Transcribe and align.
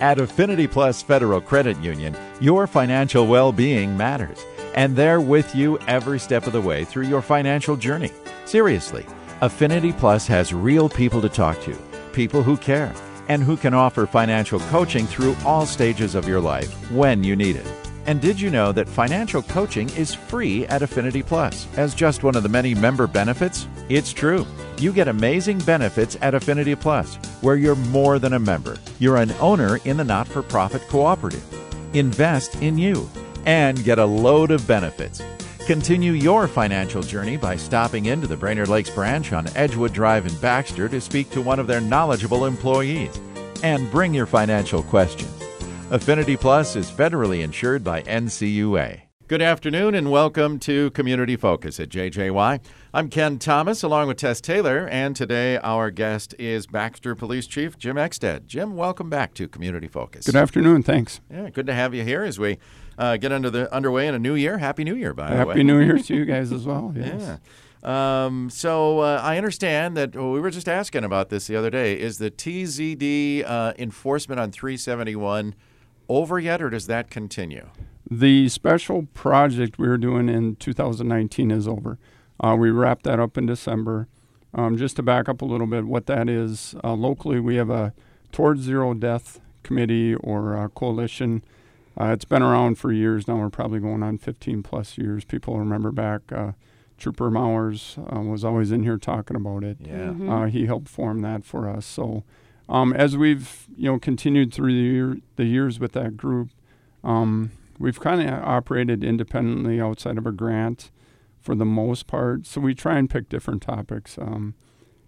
At 0.00 0.20
Affinity 0.20 0.66
Plus 0.66 1.00
Federal 1.00 1.40
Credit 1.40 1.78
Union, 1.78 2.14
your 2.38 2.66
financial 2.66 3.26
well 3.26 3.50
being 3.50 3.96
matters, 3.96 4.44
and 4.74 4.94
they're 4.94 5.22
with 5.22 5.54
you 5.54 5.78
every 5.86 6.18
step 6.18 6.46
of 6.46 6.52
the 6.52 6.60
way 6.60 6.84
through 6.84 7.06
your 7.06 7.22
financial 7.22 7.76
journey. 7.76 8.10
Seriously, 8.44 9.06
Affinity 9.40 9.94
Plus 9.94 10.26
has 10.26 10.52
real 10.52 10.90
people 10.90 11.22
to 11.22 11.30
talk 11.30 11.58
to, 11.62 11.74
people 12.12 12.42
who 12.42 12.58
care, 12.58 12.92
and 13.28 13.42
who 13.42 13.56
can 13.56 13.72
offer 13.72 14.06
financial 14.06 14.60
coaching 14.60 15.06
through 15.06 15.34
all 15.46 15.64
stages 15.64 16.14
of 16.14 16.28
your 16.28 16.40
life 16.40 16.74
when 16.90 17.24
you 17.24 17.34
need 17.34 17.56
it. 17.56 17.85
And 18.06 18.20
did 18.20 18.40
you 18.40 18.50
know 18.50 18.70
that 18.70 18.88
financial 18.88 19.42
coaching 19.42 19.88
is 19.90 20.14
free 20.14 20.64
at 20.66 20.82
Affinity 20.82 21.24
Plus 21.24 21.66
as 21.76 21.94
just 21.94 22.22
one 22.22 22.36
of 22.36 22.44
the 22.44 22.48
many 22.48 22.72
member 22.72 23.08
benefits? 23.08 23.66
It's 23.88 24.12
true. 24.12 24.46
You 24.78 24.92
get 24.92 25.08
amazing 25.08 25.58
benefits 25.58 26.16
at 26.22 26.34
Affinity 26.34 26.76
Plus, 26.76 27.16
where 27.40 27.56
you're 27.56 27.74
more 27.74 28.20
than 28.20 28.34
a 28.34 28.38
member. 28.38 28.76
You're 29.00 29.16
an 29.16 29.32
owner 29.40 29.78
in 29.84 29.96
the 29.96 30.04
not 30.04 30.28
for 30.28 30.42
profit 30.42 30.82
cooperative. 30.82 31.44
Invest 31.94 32.62
in 32.62 32.78
you 32.78 33.10
and 33.44 33.82
get 33.82 33.98
a 33.98 34.04
load 34.04 34.52
of 34.52 34.66
benefits. 34.68 35.20
Continue 35.66 36.12
your 36.12 36.46
financial 36.46 37.02
journey 37.02 37.36
by 37.36 37.56
stopping 37.56 38.06
into 38.06 38.28
the 38.28 38.36
Brainerd 38.36 38.68
Lakes 38.68 38.90
branch 38.90 39.32
on 39.32 39.48
Edgewood 39.56 39.92
Drive 39.92 40.26
in 40.26 40.34
Baxter 40.36 40.88
to 40.88 41.00
speak 41.00 41.28
to 41.30 41.42
one 41.42 41.58
of 41.58 41.66
their 41.66 41.80
knowledgeable 41.80 42.44
employees. 42.44 43.18
And 43.64 43.90
bring 43.90 44.14
your 44.14 44.26
financial 44.26 44.82
questions. 44.84 45.45
Affinity 45.88 46.36
Plus 46.36 46.74
is 46.74 46.90
federally 46.90 47.44
insured 47.44 47.84
by 47.84 48.02
NCUA. 48.02 49.02
Good 49.28 49.40
afternoon 49.40 49.94
and 49.94 50.10
welcome 50.10 50.58
to 50.60 50.90
Community 50.90 51.36
Focus 51.36 51.78
at 51.78 51.90
JJY. 51.90 52.60
I'm 52.92 53.08
Ken 53.08 53.38
Thomas 53.38 53.84
along 53.84 54.08
with 54.08 54.16
Tess 54.16 54.40
Taylor, 54.40 54.88
and 54.88 55.14
today 55.14 55.58
our 55.58 55.92
guest 55.92 56.34
is 56.40 56.66
Baxter 56.66 57.14
Police 57.14 57.46
Chief 57.46 57.78
Jim 57.78 57.94
Exsted. 57.94 58.46
Jim, 58.46 58.74
welcome 58.74 59.08
back 59.08 59.32
to 59.34 59.46
Community 59.46 59.86
Focus. 59.86 60.26
Good 60.26 60.34
afternoon. 60.34 60.82
Thanks. 60.82 61.20
Yeah, 61.30 61.50
good 61.50 61.66
to 61.66 61.74
have 61.74 61.94
you 61.94 62.02
here 62.02 62.24
as 62.24 62.36
we 62.36 62.58
uh, 62.98 63.16
get 63.16 63.30
under 63.30 63.48
the 63.48 63.72
underway 63.72 64.08
in 64.08 64.14
a 64.14 64.18
new 64.18 64.34
year. 64.34 64.58
Happy 64.58 64.82
New 64.82 64.96
Year, 64.96 65.14
by 65.14 65.28
Happy 65.28 65.36
the 65.36 65.46
way. 65.46 65.52
Happy 65.54 65.62
New 65.62 65.78
Year 65.78 65.98
to 65.98 66.14
you 66.16 66.24
guys 66.24 66.50
as 66.50 66.66
well. 66.66 66.92
Yes. 66.96 67.38
Yeah. 67.84 68.24
Um, 68.24 68.50
so 68.50 68.98
uh, 68.98 69.20
I 69.22 69.36
understand 69.36 69.96
that 69.96 70.16
well, 70.16 70.32
we 70.32 70.40
were 70.40 70.50
just 70.50 70.68
asking 70.68 71.04
about 71.04 71.28
this 71.28 71.46
the 71.46 71.54
other 71.54 71.70
day. 71.70 71.96
Is 71.96 72.18
the 72.18 72.32
TZD 72.32 73.44
uh, 73.48 73.74
enforcement 73.78 74.40
on 74.40 74.50
371 74.50 75.54
over 76.08 76.38
yet, 76.38 76.62
or 76.62 76.70
does 76.70 76.86
that 76.86 77.10
continue? 77.10 77.68
The 78.08 78.48
special 78.48 79.08
project 79.14 79.78
we 79.78 79.88
were 79.88 79.98
doing 79.98 80.28
in 80.28 80.56
2019 80.56 81.50
is 81.50 81.66
over. 81.66 81.98
Uh, 82.38 82.56
we 82.58 82.70
wrapped 82.70 83.04
that 83.04 83.18
up 83.18 83.36
in 83.36 83.46
December. 83.46 84.08
Um, 84.54 84.76
just 84.76 84.96
to 84.96 85.02
back 85.02 85.28
up 85.28 85.42
a 85.42 85.44
little 85.44 85.66
bit, 85.66 85.84
what 85.84 86.06
that 86.06 86.28
is 86.28 86.74
uh, 86.82 86.94
locally, 86.94 87.40
we 87.40 87.56
have 87.56 87.70
a 87.70 87.92
Towards 88.32 88.62
Zero 88.62 88.94
Death 88.94 89.40
Committee 89.62 90.14
or 90.14 90.70
coalition. 90.74 91.42
Uh, 91.98 92.12
it's 92.12 92.24
been 92.24 92.42
around 92.42 92.76
for 92.78 92.92
years 92.92 93.26
now. 93.26 93.36
We're 93.36 93.48
probably 93.48 93.80
going 93.80 94.02
on 94.02 94.18
15 94.18 94.62
plus 94.62 94.98
years. 94.98 95.24
People 95.24 95.58
remember 95.58 95.90
back. 95.90 96.30
Uh, 96.30 96.52
Trooper 96.98 97.30
Mowers 97.30 97.98
uh, 98.14 98.20
was 98.20 98.44
always 98.44 98.70
in 98.70 98.82
here 98.82 98.98
talking 98.98 99.36
about 99.36 99.64
it. 99.64 99.78
Yeah, 99.80 100.08
mm-hmm. 100.08 100.46
he 100.48 100.66
helped 100.66 100.88
form 100.88 101.20
that 101.22 101.44
for 101.44 101.68
us. 101.68 101.84
So 101.84 102.24
um, 102.68 102.92
as 102.92 103.16
we've 103.16 103.66
you 103.76 103.90
know 103.90 103.98
continued 103.98 104.52
through 104.52 104.72
the, 104.72 104.80
year, 104.80 105.16
the 105.36 105.44
years 105.44 105.78
with 105.78 105.92
that 105.92 106.16
group, 106.16 106.50
um, 107.04 107.52
we've 107.78 108.00
kind 108.00 108.20
of 108.20 108.32
operated 108.42 109.04
independently 109.04 109.80
outside 109.80 110.18
of 110.18 110.26
a 110.26 110.32
grant 110.32 110.90
for 111.40 111.54
the 111.54 111.64
most 111.64 112.06
part. 112.06 112.46
So 112.46 112.60
we 112.60 112.74
try 112.74 112.98
and 112.98 113.08
pick 113.08 113.28
different 113.28 113.62
topics. 113.62 114.18
Um, 114.18 114.54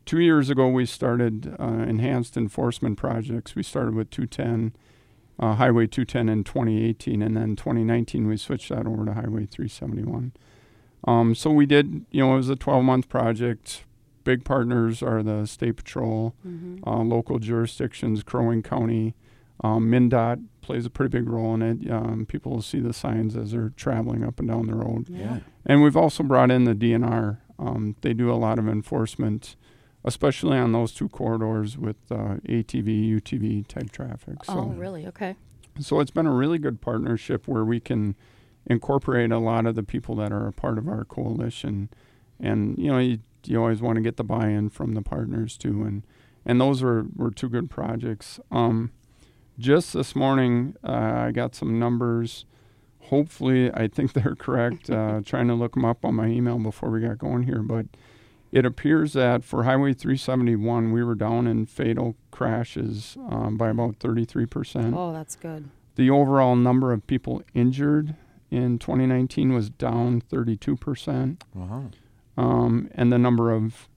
two 0.06 0.20
years 0.20 0.50
ago, 0.50 0.68
we 0.68 0.86
started 0.86 1.56
uh, 1.58 1.64
enhanced 1.64 2.36
enforcement 2.36 2.96
projects. 2.96 3.56
We 3.56 3.62
started 3.62 3.94
with 3.94 4.10
210, 4.10 4.74
uh, 5.40 5.54
Highway 5.56 5.88
210 5.88 6.28
in 6.28 6.44
2018, 6.44 7.22
and 7.22 7.36
then 7.36 7.56
2019 7.56 8.28
we 8.28 8.36
switched 8.36 8.68
that 8.68 8.86
over 8.86 9.04
to 9.04 9.14
Highway 9.14 9.46
371. 9.46 10.32
Um, 11.06 11.34
so 11.34 11.50
we 11.50 11.66
did, 11.66 12.06
you 12.10 12.24
know, 12.24 12.34
it 12.34 12.36
was 12.36 12.48
a 12.48 12.56
12 12.56 12.84
month 12.84 13.08
project 13.08 13.84
big 14.28 14.44
partners 14.44 15.02
are 15.02 15.22
the 15.22 15.46
State 15.46 15.78
Patrol, 15.78 16.34
mm-hmm. 16.46 16.86
uh, 16.86 17.02
local 17.02 17.38
jurisdictions, 17.38 18.22
Crow 18.22 18.48
Wing 18.48 18.62
County. 18.62 19.14
Um, 19.64 19.90
MnDOT 19.90 20.44
plays 20.60 20.84
a 20.84 20.90
pretty 20.90 21.08
big 21.08 21.26
role 21.26 21.54
in 21.54 21.62
it. 21.62 21.90
Um, 21.90 22.26
people 22.26 22.52
will 22.52 22.60
see 22.60 22.78
the 22.78 22.92
signs 22.92 23.34
as 23.38 23.52
they're 23.52 23.70
traveling 23.70 24.22
up 24.22 24.38
and 24.38 24.46
down 24.46 24.66
the 24.66 24.74
road. 24.74 25.06
Yeah. 25.08 25.38
And 25.64 25.82
we've 25.82 25.96
also 25.96 26.22
brought 26.22 26.50
in 26.50 26.64
the 26.64 26.74
DNR. 26.74 27.38
Um, 27.58 27.96
they 28.02 28.12
do 28.12 28.30
a 28.30 28.36
lot 28.36 28.58
of 28.58 28.68
enforcement, 28.68 29.56
especially 30.04 30.58
on 30.58 30.72
those 30.72 30.92
two 30.92 31.08
corridors 31.08 31.78
with 31.78 31.96
uh, 32.10 32.36
ATV, 32.46 33.10
UTV 33.18 33.66
type 33.66 33.90
traffic. 33.90 34.44
So, 34.44 34.52
oh, 34.52 34.66
really? 34.76 35.06
Okay. 35.06 35.36
So 35.80 36.00
it's 36.00 36.10
been 36.10 36.26
a 36.26 36.34
really 36.34 36.58
good 36.58 36.82
partnership 36.82 37.48
where 37.48 37.64
we 37.64 37.80
can 37.80 38.14
incorporate 38.66 39.32
a 39.32 39.38
lot 39.38 39.64
of 39.64 39.74
the 39.74 39.82
people 39.82 40.14
that 40.16 40.32
are 40.32 40.46
a 40.46 40.52
part 40.52 40.76
of 40.76 40.86
our 40.86 41.06
coalition. 41.06 41.88
And, 42.38 42.76
you 42.76 42.90
know, 42.92 42.98
you 42.98 43.20
you 43.48 43.58
always 43.58 43.80
want 43.80 43.96
to 43.96 44.02
get 44.02 44.16
the 44.16 44.24
buy-in 44.24 44.68
from 44.68 44.94
the 44.94 45.02
partners 45.02 45.56
too, 45.56 45.82
and 45.82 46.02
and 46.44 46.60
those 46.60 46.82
were 46.82 47.06
were 47.16 47.30
two 47.30 47.48
good 47.48 47.70
projects. 47.70 48.38
Um, 48.50 48.92
just 49.58 49.92
this 49.92 50.14
morning, 50.14 50.76
uh, 50.84 51.26
I 51.26 51.32
got 51.32 51.54
some 51.54 51.78
numbers. 51.78 52.44
Hopefully, 53.04 53.70
I 53.72 53.88
think 53.88 54.12
they're 54.14 54.36
correct. 54.36 54.90
Uh, 54.90 55.20
trying 55.24 55.48
to 55.48 55.54
look 55.54 55.74
them 55.74 55.84
up 55.84 56.04
on 56.04 56.14
my 56.14 56.26
email 56.26 56.58
before 56.58 56.90
we 56.90 57.00
got 57.00 57.18
going 57.18 57.44
here, 57.44 57.62
but 57.62 57.86
it 58.52 58.64
appears 58.64 59.12
that 59.14 59.44
for 59.44 59.64
Highway 59.64 59.92
371, 59.92 60.92
we 60.92 61.02
were 61.02 61.14
down 61.14 61.46
in 61.46 61.66
fatal 61.66 62.16
crashes 62.30 63.16
um, 63.28 63.58
by 63.58 63.68
about 63.68 63.98
33%. 63.98 64.94
Oh, 64.96 65.12
that's 65.12 65.36
good. 65.36 65.68
The 65.96 66.08
overall 66.08 66.56
number 66.56 66.92
of 66.92 67.06
people 67.06 67.42
injured 67.52 68.14
in 68.50 68.78
2019 68.78 69.52
was 69.52 69.68
down 69.68 70.22
32%. 70.22 71.42
Wow 71.54 71.90
um, 72.38 72.88
and 72.94 73.12
the 73.12 73.18
number 73.18 73.50
of 73.50 73.88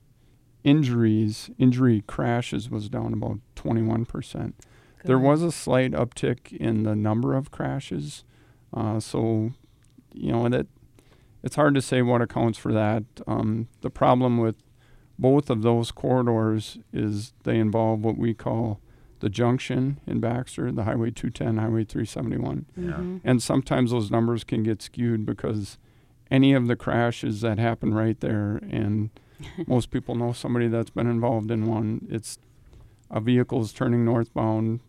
injuries, 0.63 1.51
injury 1.59 2.03
crashes 2.07 2.71
was 2.71 2.89
down 2.89 3.13
about 3.13 3.37
21%. 3.55 4.53
There 5.05 5.19
was 5.19 5.43
a 5.43 5.51
slight 5.51 5.91
uptick 5.91 6.51
in 6.51 6.81
the 6.83 6.95
number 6.95 7.35
of 7.35 7.51
crashes. 7.51 8.23
Uh, 8.73 8.99
so, 8.99 9.51
you 10.11 10.31
know, 10.31 10.49
that 10.49 10.65
it's 11.43 11.55
hard 11.55 11.75
to 11.75 11.81
say 11.81 12.01
what 12.01 12.21
accounts 12.21 12.57
for 12.57 12.73
that. 12.73 13.03
Um, 13.27 13.67
the 13.81 13.91
problem 13.91 14.39
with 14.39 14.57
both 15.19 15.51
of 15.51 15.61
those 15.61 15.91
corridors 15.91 16.79
is 16.91 17.33
they 17.43 17.59
involve 17.59 18.03
what 18.03 18.17
we 18.17 18.33
call 18.33 18.79
the 19.19 19.29
junction 19.29 19.99
in 20.07 20.19
Baxter, 20.19 20.71
the 20.71 20.83
Highway 20.83 21.11
210, 21.11 21.57
Highway 21.57 21.83
371. 21.83 22.65
Mm-hmm. 22.77 23.17
And 23.23 23.41
sometimes 23.41 23.91
those 23.91 24.09
numbers 24.09 24.43
can 24.43 24.63
get 24.63 24.81
skewed 24.81 25.27
because– 25.27 25.77
any 26.31 26.53
of 26.53 26.67
the 26.67 26.75
crashes 26.75 27.41
that 27.41 27.59
happen 27.59 27.93
right 27.93 28.19
there, 28.19 28.59
and 28.71 29.11
most 29.67 29.91
people 29.91 30.15
know 30.15 30.31
somebody 30.31 30.67
that's 30.67 30.89
been 30.89 31.07
involved 31.07 31.51
in 31.51 31.67
one. 31.67 32.07
It's 32.09 32.39
a 33.11 33.19
vehicle 33.19 33.61
is 33.61 33.73
turning 33.73 34.05
northbound, 34.05 34.79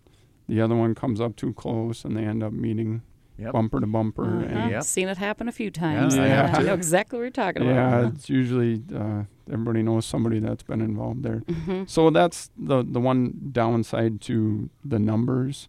the 0.48 0.60
other 0.60 0.74
one 0.74 0.94
comes 0.94 1.20
up 1.20 1.36
too 1.36 1.52
close, 1.54 2.04
and 2.04 2.16
they 2.16 2.24
end 2.24 2.42
up 2.42 2.52
meeting 2.52 3.02
yep. 3.38 3.52
bumper 3.52 3.80
to 3.80 3.86
bumper. 3.86 4.24
Uh-huh. 4.24 4.44
And 4.44 4.70
yep. 4.70 4.82
Seen 4.82 5.08
it 5.08 5.18
happen 5.18 5.48
a 5.48 5.52
few 5.52 5.70
times. 5.70 6.16
Yeah, 6.16 6.26
yeah. 6.26 6.56
I 6.56 6.62
know 6.62 6.74
exactly 6.74 7.18
what 7.18 7.22
you're 7.22 7.30
talking 7.30 7.62
about. 7.62 7.74
Yeah, 7.74 8.08
it's 8.14 8.28
usually 8.28 8.82
uh, 8.94 9.24
everybody 9.50 9.82
knows 9.82 10.06
somebody 10.06 10.40
that's 10.40 10.62
been 10.62 10.80
involved 10.80 11.22
there. 11.22 11.42
Mm-hmm. 11.46 11.84
So 11.86 12.10
that's 12.10 12.50
the 12.56 12.84
the 12.86 13.00
one 13.00 13.50
downside 13.52 14.20
to 14.22 14.68
the 14.84 14.98
numbers. 14.98 15.68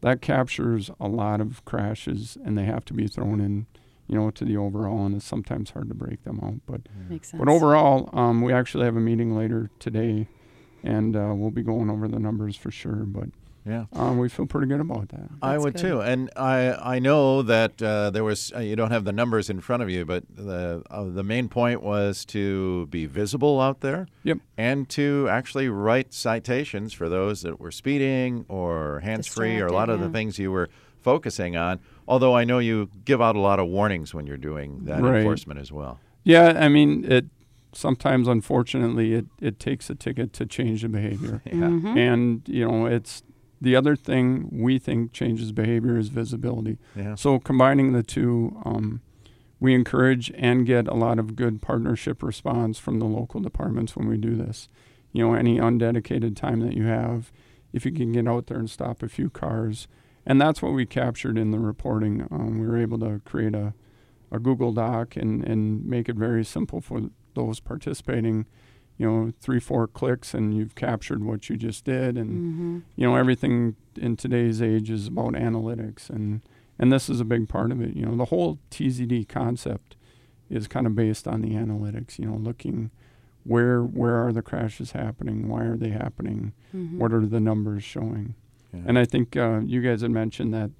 That 0.00 0.20
captures 0.20 0.90
a 0.98 1.08
lot 1.08 1.40
of 1.40 1.64
crashes, 1.64 2.36
and 2.44 2.58
they 2.58 2.64
have 2.64 2.84
to 2.86 2.94
be 2.94 3.06
thrown 3.06 3.40
in 3.40 3.66
you 4.08 4.16
know, 4.16 4.30
to 4.30 4.44
the 4.44 4.56
overall, 4.56 5.06
and 5.06 5.14
it's 5.16 5.24
sometimes 5.24 5.70
hard 5.70 5.88
to 5.88 5.94
break 5.94 6.24
them 6.24 6.40
out. 6.42 6.60
But 6.66 6.82
Makes 7.08 7.30
sense. 7.30 7.38
but 7.42 7.48
overall, 7.50 8.10
um, 8.12 8.42
we 8.42 8.52
actually 8.52 8.84
have 8.84 8.96
a 8.96 9.00
meeting 9.00 9.36
later 9.36 9.70
today, 9.78 10.28
and 10.82 11.16
uh, 11.16 11.32
we'll 11.34 11.50
be 11.50 11.62
going 11.62 11.90
over 11.90 12.08
the 12.08 12.18
numbers 12.18 12.56
for 12.56 12.70
sure. 12.70 13.04
But 13.06 13.28
yeah, 13.64 13.84
um, 13.92 14.18
we 14.18 14.28
feel 14.28 14.46
pretty 14.46 14.66
good 14.66 14.80
about 14.80 15.08
that. 15.10 15.20
That's 15.20 15.38
I 15.40 15.56
would 15.56 15.74
good. 15.74 15.82
too, 15.82 16.00
and 16.02 16.30
I 16.36 16.72
I 16.96 16.98
know 16.98 17.42
that 17.42 17.80
uh, 17.80 18.10
there 18.10 18.24
was 18.24 18.52
uh, 18.54 18.58
you 18.58 18.74
don't 18.74 18.90
have 18.90 19.04
the 19.04 19.12
numbers 19.12 19.48
in 19.48 19.60
front 19.60 19.84
of 19.84 19.88
you, 19.88 20.04
but 20.04 20.24
the 20.34 20.82
uh, 20.90 21.04
the 21.04 21.22
main 21.22 21.48
point 21.48 21.80
was 21.80 22.24
to 22.26 22.86
be 22.86 23.06
visible 23.06 23.60
out 23.60 23.80
there. 23.80 24.08
Yep. 24.24 24.38
And 24.58 24.88
to 24.90 25.28
actually 25.30 25.68
write 25.68 26.12
citations 26.12 26.92
for 26.92 27.08
those 27.08 27.42
that 27.42 27.60
were 27.60 27.70
speeding 27.70 28.44
or 28.48 29.00
hands 29.00 29.28
free 29.28 29.60
or 29.60 29.68
a 29.68 29.72
lot 29.72 29.88
of 29.88 30.00
the 30.00 30.08
things 30.08 30.38
you 30.38 30.50
were 30.50 30.68
focusing 31.00 31.56
on. 31.56 31.80
Although 32.08 32.36
I 32.36 32.44
know 32.44 32.58
you 32.58 32.90
give 33.04 33.22
out 33.22 33.36
a 33.36 33.40
lot 33.40 33.58
of 33.58 33.68
warnings 33.68 34.12
when 34.12 34.26
you're 34.26 34.36
doing 34.36 34.84
that 34.84 35.00
right. 35.02 35.18
enforcement 35.18 35.60
as 35.60 35.70
well. 35.70 36.00
Yeah, 36.24 36.58
I 36.58 36.68
mean 36.68 37.04
it. 37.10 37.26
Sometimes, 37.74 38.28
unfortunately, 38.28 39.14
it, 39.14 39.26
it 39.40 39.58
takes 39.58 39.88
a 39.88 39.94
ticket 39.94 40.34
to 40.34 40.44
change 40.44 40.82
the 40.82 40.90
behavior. 40.90 41.40
yeah. 41.46 41.52
Mm-hmm. 41.52 41.96
And 41.96 42.42
you 42.46 42.68
know, 42.68 42.84
it's 42.84 43.22
the 43.62 43.76
other 43.76 43.96
thing 43.96 44.48
we 44.52 44.78
think 44.78 45.12
changes 45.12 45.52
behavior 45.52 45.96
is 45.96 46.08
visibility. 46.08 46.78
Yeah. 46.96 47.14
So 47.14 47.38
combining 47.38 47.92
the 47.92 48.02
two, 48.02 48.60
um, 48.64 49.00
we 49.60 49.72
encourage 49.72 50.32
and 50.34 50.66
get 50.66 50.88
a 50.88 50.94
lot 50.94 51.20
of 51.20 51.36
good 51.36 51.62
partnership 51.62 52.24
response 52.24 52.78
from 52.78 52.98
the 52.98 53.06
local 53.06 53.40
departments 53.40 53.94
when 53.94 54.08
we 54.08 54.16
do 54.16 54.34
this. 54.34 54.68
You 55.12 55.24
know, 55.24 55.34
any 55.34 55.60
undedicated 55.60 56.36
time 56.36 56.58
that 56.60 56.74
you 56.74 56.86
have, 56.86 57.30
if 57.72 57.86
you 57.86 57.92
can 57.92 58.10
get 58.10 58.26
out 58.26 58.48
there 58.48 58.58
and 58.58 58.68
stop 58.68 59.02
a 59.02 59.08
few 59.08 59.30
cars. 59.30 59.86
And 60.24 60.40
that's 60.40 60.62
what 60.62 60.72
we 60.72 60.86
captured 60.86 61.36
in 61.36 61.50
the 61.50 61.58
reporting. 61.58 62.26
Um, 62.30 62.58
we 62.60 62.66
were 62.66 62.78
able 62.78 62.98
to 63.00 63.20
create 63.24 63.54
a, 63.54 63.74
a 64.30 64.38
Google 64.38 64.72
Doc 64.72 65.16
and, 65.16 65.42
and 65.44 65.84
make 65.84 66.08
it 66.08 66.16
very 66.16 66.44
simple 66.44 66.80
for 66.80 67.02
those 67.34 67.60
participating. 67.60 68.46
You 68.98 69.10
know, 69.10 69.32
three, 69.40 69.58
four 69.58 69.88
clicks, 69.88 70.32
and 70.34 70.54
you've 70.54 70.74
captured 70.76 71.24
what 71.24 71.48
you 71.48 71.56
just 71.56 71.84
did. 71.84 72.16
And, 72.16 72.30
Mm-hmm. 72.30 72.78
you 72.94 73.06
know, 73.08 73.16
everything 73.16 73.74
in 73.96 74.16
today's 74.16 74.62
age 74.62 74.90
is 74.90 75.08
about 75.08 75.32
analytics. 75.32 76.08
And, 76.08 76.42
and 76.78 76.92
this 76.92 77.08
is 77.08 77.18
a 77.18 77.24
big 77.24 77.48
part 77.48 77.72
of 77.72 77.80
it. 77.80 77.96
You 77.96 78.06
know, 78.06 78.16
the 78.16 78.26
whole 78.26 78.58
TZD 78.70 79.28
concept 79.28 79.96
is 80.50 80.68
kind 80.68 80.86
of 80.86 80.94
based 80.94 81.26
on 81.26 81.40
the 81.40 81.50
analytics, 81.54 82.18
you 82.18 82.26
know, 82.26 82.36
looking 82.36 82.90
where 83.44 83.82
where 83.82 84.24
are 84.24 84.32
the 84.32 84.42
crashes 84.42 84.92
happening? 84.92 85.48
Why 85.48 85.62
are 85.64 85.76
they 85.76 85.88
happening? 85.88 86.52
Mm-hmm. 86.76 86.98
What 87.00 87.12
are 87.12 87.26
the 87.26 87.40
numbers 87.40 87.82
showing? 87.82 88.36
Yeah. 88.72 88.80
And 88.86 88.98
I 88.98 89.04
think 89.04 89.36
uh, 89.36 89.60
you 89.64 89.80
guys 89.82 90.00
had 90.02 90.10
mentioned 90.10 90.52
that 90.54 90.70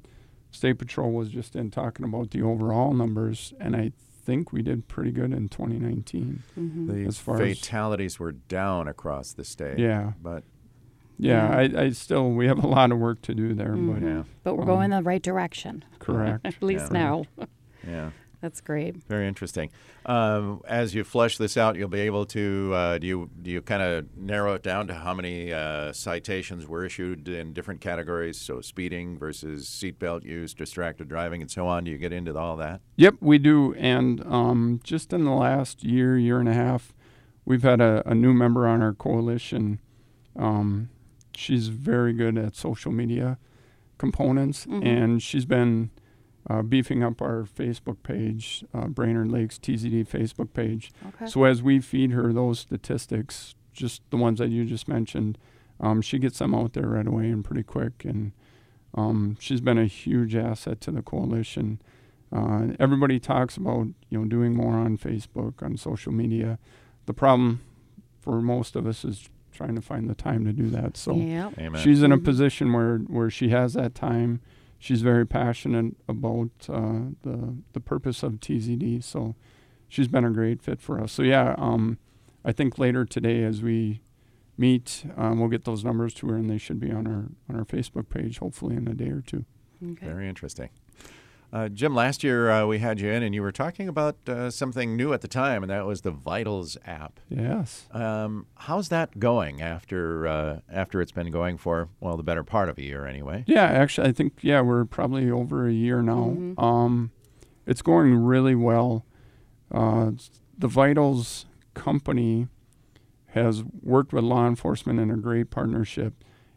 State 0.50 0.78
Patrol 0.78 1.12
was 1.12 1.30
just 1.30 1.56
in 1.56 1.70
talking 1.70 2.04
about 2.04 2.30
the 2.30 2.42
overall 2.42 2.92
numbers, 2.92 3.52
and 3.60 3.74
I 3.76 3.92
think 4.24 4.52
we 4.52 4.62
did 4.62 4.86
pretty 4.88 5.10
good 5.10 5.32
in 5.32 5.48
2019. 5.48 6.42
Mm-hmm. 6.58 6.86
the 6.86 7.06
as 7.06 7.18
far 7.18 7.40
as- 7.42 7.58
fatalities 7.58 8.18
were 8.18 8.32
down 8.32 8.86
across 8.88 9.32
the 9.32 9.44
state. 9.44 9.78
Yeah, 9.78 10.12
But 10.22 10.44
yeah. 11.18 11.60
Yeah. 11.62 11.78
I, 11.80 11.82
I 11.84 11.90
still 11.90 12.30
we 12.30 12.46
have 12.46 12.62
a 12.62 12.66
lot 12.66 12.92
of 12.92 12.98
work 12.98 13.22
to 13.22 13.34
do 13.34 13.54
there, 13.54 13.74
but 13.74 14.02
yeah, 14.02 14.24
But 14.44 14.54
we're 14.56 14.62
Um, 14.62 14.68
going 14.68 14.90
the 14.90 15.02
right 15.02 15.22
direction. 15.22 15.84
correct. 15.98 16.40
At 16.44 16.62
least 16.62 16.92
Yeah. 16.92 16.98
now. 16.98 17.24
yeah. 17.86 18.10
That's 18.42 18.60
great. 18.60 18.96
Very 19.04 19.28
interesting. 19.28 19.70
Um, 20.04 20.60
as 20.66 20.94
you 20.96 21.04
flesh 21.04 21.38
this 21.38 21.56
out, 21.56 21.76
you'll 21.76 21.88
be 21.88 22.00
able 22.00 22.26
to 22.26 22.72
uh, 22.74 22.98
do 22.98 23.06
you 23.06 23.30
do 23.40 23.50
you 23.52 23.62
kind 23.62 23.80
of 23.82 24.14
narrow 24.16 24.54
it 24.54 24.64
down 24.64 24.88
to 24.88 24.94
how 24.94 25.14
many 25.14 25.52
uh, 25.52 25.92
citations 25.92 26.66
were 26.66 26.84
issued 26.84 27.28
in 27.28 27.52
different 27.52 27.80
categories? 27.80 28.36
So 28.38 28.60
speeding 28.60 29.16
versus 29.16 29.66
seatbelt 29.68 30.24
use, 30.24 30.54
distracted 30.54 31.08
driving, 31.08 31.40
and 31.40 31.48
so 31.50 31.68
on. 31.68 31.84
Do 31.84 31.92
you 31.92 31.98
get 31.98 32.12
into 32.12 32.36
all 32.36 32.56
that? 32.56 32.80
Yep, 32.96 33.14
we 33.20 33.38
do. 33.38 33.74
And 33.74 34.26
um, 34.26 34.80
just 34.82 35.12
in 35.12 35.24
the 35.24 35.30
last 35.30 35.84
year, 35.84 36.18
year 36.18 36.40
and 36.40 36.48
a 36.48 36.54
half, 36.54 36.92
we've 37.44 37.62
had 37.62 37.80
a, 37.80 38.02
a 38.04 38.14
new 38.14 38.34
member 38.34 38.66
on 38.66 38.82
our 38.82 38.92
coalition. 38.92 39.78
Um, 40.34 40.90
she's 41.36 41.68
very 41.68 42.12
good 42.12 42.36
at 42.36 42.56
social 42.56 42.90
media 42.90 43.38
components, 43.98 44.66
Mhm. 44.66 44.84
and 44.84 45.22
she's 45.22 45.44
been 45.44 45.90
uh, 46.50 46.62
beefing 46.62 47.02
up 47.02 47.22
our 47.22 47.44
Facebook 47.44 48.02
page, 48.02 48.64
uh, 48.74 48.86
Brainerd 48.88 49.30
Lakes 49.30 49.58
TZD 49.58 50.06
Facebook 50.08 50.52
page. 50.52 50.90
Okay. 51.08 51.26
So 51.26 51.44
as 51.44 51.62
we 51.62 51.80
feed 51.80 52.10
her 52.12 52.32
those 52.32 52.58
statistics, 52.60 53.54
just 53.72 54.02
the 54.10 54.16
ones 54.16 54.38
that 54.38 54.50
you 54.50 54.64
just 54.64 54.88
mentioned, 54.88 55.38
um, 55.80 56.02
she 56.02 56.18
gets 56.18 56.38
them 56.38 56.54
out 56.54 56.72
there 56.74 56.88
right 56.88 57.06
away 57.06 57.30
and 57.30 57.44
pretty 57.44 57.62
quick. 57.62 58.04
And 58.04 58.32
um, 58.94 59.36
she's 59.40 59.60
been 59.60 59.78
a 59.78 59.86
huge 59.86 60.34
asset 60.34 60.80
to 60.82 60.90
the 60.90 61.02
coalition. 61.02 61.80
Uh, 62.30 62.68
everybody 62.80 63.20
talks 63.20 63.56
about 63.56 63.86
you 64.08 64.18
know 64.18 64.24
doing 64.24 64.54
more 64.54 64.74
on 64.74 64.96
Facebook, 64.98 65.62
on 65.62 65.76
social 65.76 66.12
media. 66.12 66.58
The 67.06 67.12
problem 67.14 67.60
for 68.20 68.40
most 68.40 68.74
of 68.76 68.86
us 68.86 69.04
is 69.04 69.28
trying 69.52 69.74
to 69.74 69.82
find 69.82 70.08
the 70.08 70.14
time 70.14 70.44
to 70.46 70.52
do 70.52 70.68
that. 70.70 70.96
So 70.96 71.14
yeah. 71.14 71.50
Amen. 71.58 71.80
she's 71.82 72.02
in 72.02 72.10
a 72.10 72.16
Mhm. 72.18 72.24
position 72.24 72.72
where 72.72 72.98
where 72.98 73.28
she 73.30 73.50
has 73.50 73.74
that 73.74 73.94
time. 73.94 74.40
She's 74.82 75.00
very 75.02 75.24
passionate 75.24 75.94
about 76.08 76.50
uh, 76.68 77.12
the 77.22 77.54
the 77.72 77.78
purpose 77.78 78.24
of 78.24 78.40
TZD. 78.40 79.04
So 79.04 79.36
she's 79.88 80.08
been 80.08 80.24
a 80.24 80.30
great 80.30 80.60
fit 80.60 80.80
for 80.80 81.00
us. 81.00 81.12
So 81.12 81.22
yeah, 81.22 81.54
um, 81.56 81.98
I 82.44 82.50
think 82.50 82.80
later 82.80 83.04
today 83.04 83.44
as 83.44 83.62
we 83.62 84.00
meet, 84.58 85.04
um, 85.16 85.38
we'll 85.38 85.50
get 85.50 85.66
those 85.66 85.84
numbers 85.84 86.12
to 86.14 86.26
her, 86.26 86.36
and 86.36 86.50
they 86.50 86.58
should 86.58 86.80
be 86.80 86.90
on 86.90 87.06
our 87.06 87.26
on 87.48 87.60
our 87.60 87.64
Facebook 87.64 88.08
page 88.08 88.38
hopefully 88.38 88.74
in 88.74 88.88
a 88.88 88.94
day 88.94 89.10
or 89.10 89.20
two. 89.20 89.44
Okay. 89.92 90.04
Very 90.04 90.28
interesting. 90.28 90.70
Uh, 91.52 91.68
Jim, 91.68 91.94
last 91.94 92.24
year 92.24 92.50
uh, 92.50 92.64
we 92.66 92.78
had 92.78 92.98
you 92.98 93.10
in, 93.10 93.22
and 93.22 93.34
you 93.34 93.42
were 93.42 93.52
talking 93.52 93.86
about 93.86 94.16
uh, 94.26 94.50
something 94.50 94.96
new 94.96 95.12
at 95.12 95.20
the 95.20 95.28
time, 95.28 95.62
and 95.62 95.68
that 95.70 95.84
was 95.84 96.00
the 96.00 96.10
Vitals 96.10 96.78
app. 96.86 97.20
Yes. 97.28 97.86
Um, 97.92 98.46
how's 98.54 98.88
that 98.88 99.18
going 99.18 99.60
after 99.60 100.26
uh, 100.26 100.60
after 100.70 101.02
it's 101.02 101.12
been 101.12 101.30
going 101.30 101.58
for 101.58 101.90
well 102.00 102.16
the 102.16 102.22
better 102.22 102.42
part 102.42 102.70
of 102.70 102.78
a 102.78 102.82
year 102.82 103.04
anyway? 103.04 103.44
Yeah, 103.46 103.64
actually, 103.64 104.08
I 104.08 104.12
think 104.12 104.38
yeah, 104.40 104.62
we're 104.62 104.86
probably 104.86 105.30
over 105.30 105.68
a 105.68 105.72
year 105.72 106.00
now. 106.00 106.34
Mhm. 106.34 106.58
Um, 106.62 107.10
it's 107.66 107.82
going 107.82 108.14
really 108.14 108.54
well. 108.54 109.04
Uh, 109.70 110.12
the 110.56 110.68
Vitals 110.68 111.44
company 111.74 112.48
has 113.26 113.62
worked 113.82 114.14
with 114.14 114.24
law 114.24 114.46
enforcement 114.48 115.00
in 115.00 115.10
a 115.10 115.16
great 115.18 115.50
partnership, 115.50 116.14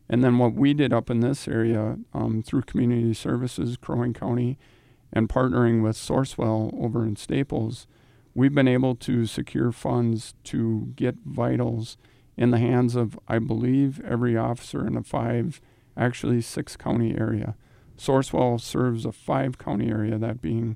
and 0.07 0.23
then 0.23 0.37
what 0.37 0.53
we 0.53 0.73
did 0.73 0.93
up 0.93 1.09
in 1.09 1.19
this 1.19 1.49
area 1.49 1.97
um, 2.13 2.41
through 2.41 2.61
community 2.61 3.13
services, 3.13 3.75
Crow 3.75 3.97
Wing 3.97 4.13
County, 4.13 4.57
and 5.15 5.29
partnering 5.29 5.81
with 5.81 5.95
Sourcewell 5.95 6.77
over 6.79 7.03
in 7.03 7.15
Staples, 7.15 7.87
we've 8.35 8.53
been 8.53 8.67
able 8.67 8.95
to 8.95 9.25
secure 9.25 9.71
funds 9.71 10.35
to 10.43 10.91
get 10.95 11.15
Vitals 11.25 11.97
in 12.37 12.51
the 12.51 12.59
hands 12.59 12.95
of, 12.95 13.17
I 13.27 13.39
believe, 13.39 14.03
every 14.03 14.35
officer 14.35 14.85
in 14.85 14.97
a 14.97 15.03
five 15.03 15.61
actually 15.97 16.41
six 16.41 16.75
county 16.75 17.17
area. 17.17 17.55
Sourcewell 17.97 18.59
serves 18.59 19.05
a 19.05 19.13
five 19.13 19.57
county 19.57 19.89
area, 19.89 20.17
that 20.17 20.41
being 20.41 20.75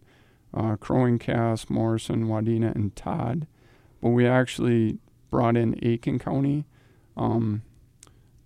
uh, 0.54 0.78
Crow 0.78 1.04
Wing, 1.04 1.20
Cass, 1.20 1.70
Morrison, 1.70 2.28
Wadena, 2.28 2.74
and 2.74 2.96
Todd. 2.96 3.46
But 4.02 4.10
we 4.10 4.26
actually 4.26 4.98
brought 5.30 5.58
in 5.58 5.76
Aitkin 5.76 6.20
County. 6.20 6.66
Um, 7.18 7.64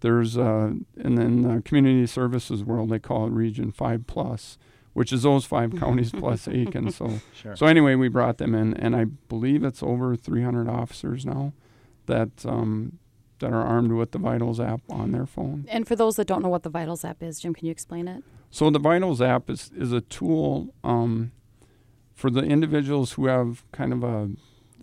there's 0.01 0.37
uh, 0.37 0.73
and 0.97 1.17
then 1.17 1.43
the 1.43 1.61
community 1.61 2.07
services 2.07 2.63
world 2.63 2.89
they 2.89 2.99
call 2.99 3.27
it 3.27 3.31
Region 3.31 3.71
Five 3.71 4.07
Plus, 4.07 4.57
which 4.93 5.11
is 5.13 5.23
those 5.23 5.45
five 5.45 5.75
counties 5.79 6.11
plus 6.11 6.47
Aitkin. 6.47 6.91
So 6.93 7.19
Sure. 7.33 7.55
so 7.55 7.65
anyway, 7.65 7.95
we 7.95 8.07
brought 8.09 8.37
them 8.37 8.53
in, 8.55 8.73
and 8.75 8.95
I 8.95 9.05
believe 9.05 9.63
it's 9.63 9.83
over 9.83 10.15
300 10.15 10.67
officers 10.69 11.25
now 11.25 11.53
that 12.05 12.45
um, 12.45 12.99
that 13.39 13.51
are 13.51 13.63
armed 13.63 13.91
with 13.91 14.11
the 14.11 14.19
Vitals 14.19 14.59
app 14.59 14.81
on 14.89 15.11
their 15.11 15.25
phone. 15.25 15.65
And 15.67 15.87
for 15.87 15.95
those 15.95 16.15
that 16.15 16.27
don't 16.27 16.41
know 16.41 16.49
what 16.49 16.63
the 16.63 16.69
Vitals 16.69 17.03
app 17.03 17.21
is, 17.21 17.39
Jim, 17.39 17.53
can 17.53 17.65
you 17.65 17.71
explain 17.71 18.07
it? 18.07 18.23
So 18.51 18.69
the 18.69 18.79
Vitals 18.79 19.21
app 19.21 19.49
is 19.49 19.71
is 19.75 19.91
a 19.91 20.01
tool 20.01 20.73
um, 20.83 21.31
for 22.13 22.29
the 22.29 22.41
individuals 22.41 23.13
who 23.13 23.25
have 23.27 23.63
kind 23.71 23.91
of 23.93 24.03
a 24.03 24.29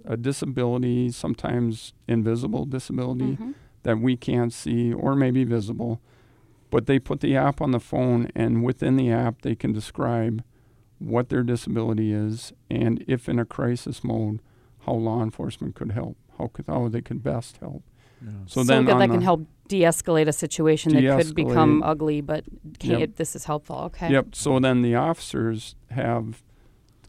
a 0.06 0.16
disability, 0.16 1.10
sometimes 1.10 1.92
invisible 2.08 2.64
disability 2.64 3.36
Mhm. 3.36 3.54
that 3.82 3.98
we 3.98 4.16
can't 4.16 4.50
see 4.52 4.92
or 4.94 5.14
maybe 5.14 5.44
visible. 5.44 6.00
But 6.70 6.86
they 6.86 6.98
put 6.98 7.20
the 7.20 7.36
app 7.36 7.60
on 7.60 7.72
the 7.72 7.80
phone, 7.80 8.30
and 8.34 8.62
within 8.64 8.96
the 8.96 9.10
app, 9.10 9.42
they 9.42 9.54
can 9.54 9.72
describe 9.72 10.42
what 10.98 11.28
their 11.28 11.42
disability 11.42 12.12
is, 12.12 12.52
and 12.70 13.04
if 13.08 13.28
in 13.28 13.38
a 13.38 13.44
crisis 13.44 14.04
mode, 14.04 14.40
how 14.86 14.92
law 14.92 15.22
enforcement 15.22 15.74
could 15.74 15.92
help, 15.92 16.16
how 16.38 16.48
could 16.52 16.66
how 16.66 16.88
they 16.88 17.00
could 17.00 17.22
best 17.22 17.56
help. 17.58 17.82
So, 18.46 18.62
So, 18.62 18.64
then 18.64 18.84
good, 18.84 19.00
that 19.00 19.06
the, 19.06 19.14
can 19.14 19.22
help 19.22 19.46
de-escalate 19.68 20.28
a 20.28 20.32
situation 20.32 20.92
that 20.92 21.16
could 21.16 21.34
become 21.34 21.82
ugly, 21.82 22.20
but 22.20 22.44
can 22.78 22.90
Yep. 22.90 23.00
it, 23.00 23.16
this 23.16 23.34
is 23.34 23.44
helpful. 23.46 23.76
Okay. 23.86 24.10
Yep. 24.10 24.34
So 24.34 24.58
then 24.60 24.82
the 24.82 24.94
officers 24.94 25.74
have 25.90 26.42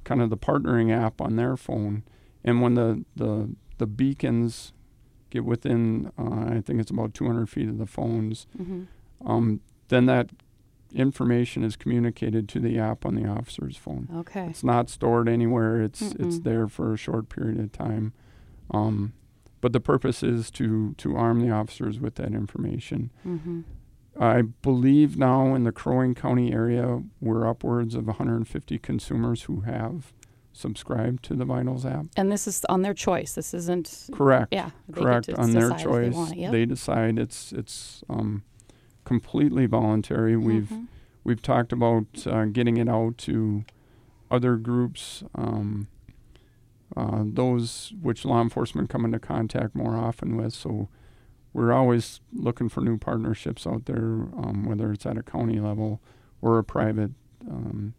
kind 0.06 0.22
of 0.22 0.30
the 0.30 0.38
partnering 0.38 0.92
app 0.92 1.20
on 1.20 1.36
their 1.36 1.58
phone, 1.58 2.04
and 2.44 2.62
when 2.62 2.76
the 2.76 3.04
the 3.16 3.50
the 3.78 3.88
beacons 3.88 4.72
get 5.32 5.44
within, 5.44 6.12
uh, 6.18 6.56
I 6.56 6.62
think 6.62 6.80
it's 6.80 6.92
about 6.92 7.14
200 7.14 7.50
feet 7.50 7.68
of 7.68 7.78
the 7.78 7.86
phones, 7.88 8.48
hmm 8.56 8.84
um, 9.26 9.62
then 9.90 10.06
that 10.08 10.30
information 10.94 11.64
is 11.64 11.76
communicated 11.76 12.50
to 12.50 12.60
the 12.60 12.78
app 12.78 13.06
on 13.06 13.16
the 13.16 13.26
officer's 13.28 13.78
phone. 13.78 14.10
Okay. 14.14 14.48
It's 14.50 14.64
not 14.64 14.90
stored 14.90 15.30
anywhere. 15.30 15.82
It's 15.82 16.02
it's 16.02 16.38
Mm-mm. 16.38 16.44
there 16.44 16.68
for 16.68 16.94
a 16.94 16.98
short 16.98 17.30
period 17.30 17.60
of 17.60 17.72
time. 17.72 18.14
Um, 18.72 19.14
but 19.62 19.74
the 19.74 19.80
purpose 19.80 20.24
is 20.24 20.50
to 20.52 20.94
to 20.98 21.16
arm 21.16 21.40
the 21.42 21.52
officers 21.52 22.00
with 22.00 22.16
that 22.16 22.34
information. 22.34 23.12
hmm 23.24 23.62
I 24.20 24.42
believe 24.42 25.16
now 25.18 25.56
in 25.56 25.64
the 25.64 25.72
Crow 25.72 26.00
Wing 26.00 26.16
County 26.16 26.52
area, 26.52 27.02
we're 27.22 27.48
upwards 27.48 27.96
of 27.96 28.08
150 28.08 28.78
consumers 28.80 29.44
who 29.44 29.62
have 29.62 30.12
subscribed 30.52 31.24
to 31.24 31.34
the 31.34 31.46
Vitals 31.46 31.86
app. 31.86 32.08
And 32.18 32.30
this 32.30 32.46
is 32.46 32.66
on 32.68 32.82
their 32.82 32.94
choice. 32.94 33.36
This 33.36 33.54
isn't. 33.54 34.10
Correct. 34.12 34.50
Yeah. 34.52 34.72
Correct. 34.92 35.30
On 35.30 35.52
their 35.52 35.70
choice, 35.78 36.14
They, 36.14 36.32
it. 36.34 36.38
Yep. 36.40 36.52
they 36.52 36.66
decide 36.66 37.18
it's 37.18 37.54
it's 37.54 38.04
um, 38.10 38.44
completely 39.06 39.66
voluntary. 39.66 40.36
We've 40.38 40.70
Mhm. 40.70 40.88
we've 41.24 41.42
talked 41.42 41.72
about 41.72 42.26
uh, 42.26 42.46
getting 42.46 42.78
it 42.78 42.90
out 42.90 43.18
to 43.20 43.64
other 44.32 44.56
groups, 44.58 45.24
um, 45.36 45.88
uh, 46.96 47.24
those 47.26 47.94
which 48.02 48.26
law 48.26 48.42
enforcement 48.42 48.90
come 48.90 49.06
into 49.06 49.20
contact 49.20 49.76
more 49.76 49.96
often 49.96 50.36
with. 50.38 50.54
So 50.54 50.90
we're 51.54 51.72
always 51.74 52.22
looking 52.34 52.70
for 52.70 52.82
new 52.82 52.98
partnerships 52.98 53.68
out 53.68 53.86
there, 53.86 54.30
um, 54.38 54.66
whether 54.66 54.92
it's 54.92 55.06
at 55.06 55.18
a 55.18 55.24
county 55.24 55.60
level 55.60 56.02
or 56.42 56.58
a 56.58 56.64
private 56.64 57.12
um, 57.50 57.94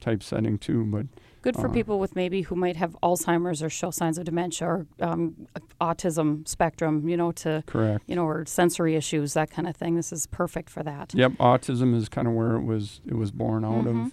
type 0.00 0.22
setting 0.22 0.58
too. 0.58 0.84
But 0.84 1.06
good 1.42 1.54
for 1.56 1.68
uh, 1.68 1.72
people 1.72 1.98
with 1.98 2.14
maybe 2.16 2.42
who 2.42 2.54
might 2.56 2.76
have 2.76 2.96
Alzheimer's 3.02 3.62
or 3.62 3.70
show 3.70 3.90
signs 3.90 4.18
of 4.18 4.24
dementia 4.24 4.66
or 4.68 4.86
um, 5.00 5.46
autism 5.80 6.46
spectrum. 6.46 7.08
You 7.08 7.16
know, 7.16 7.32
to 7.32 7.62
correct. 7.66 8.04
You 8.06 8.16
know, 8.16 8.24
or 8.26 8.44
sensory 8.46 8.94
issues, 8.96 9.34
that 9.34 9.50
kind 9.50 9.68
of 9.68 9.76
thing. 9.76 9.96
This 9.96 10.12
is 10.12 10.26
perfect 10.26 10.70
for 10.70 10.82
that. 10.82 11.14
Yep, 11.14 11.32
autism 11.32 11.94
is 11.94 12.08
kind 12.08 12.26
of 12.28 12.34
where 12.34 12.56
it 12.56 12.62
was 12.62 13.00
it 13.06 13.14
was 13.14 13.30
born 13.30 13.64
out 13.64 13.84
Mhm. 13.84 14.06
of, 14.06 14.12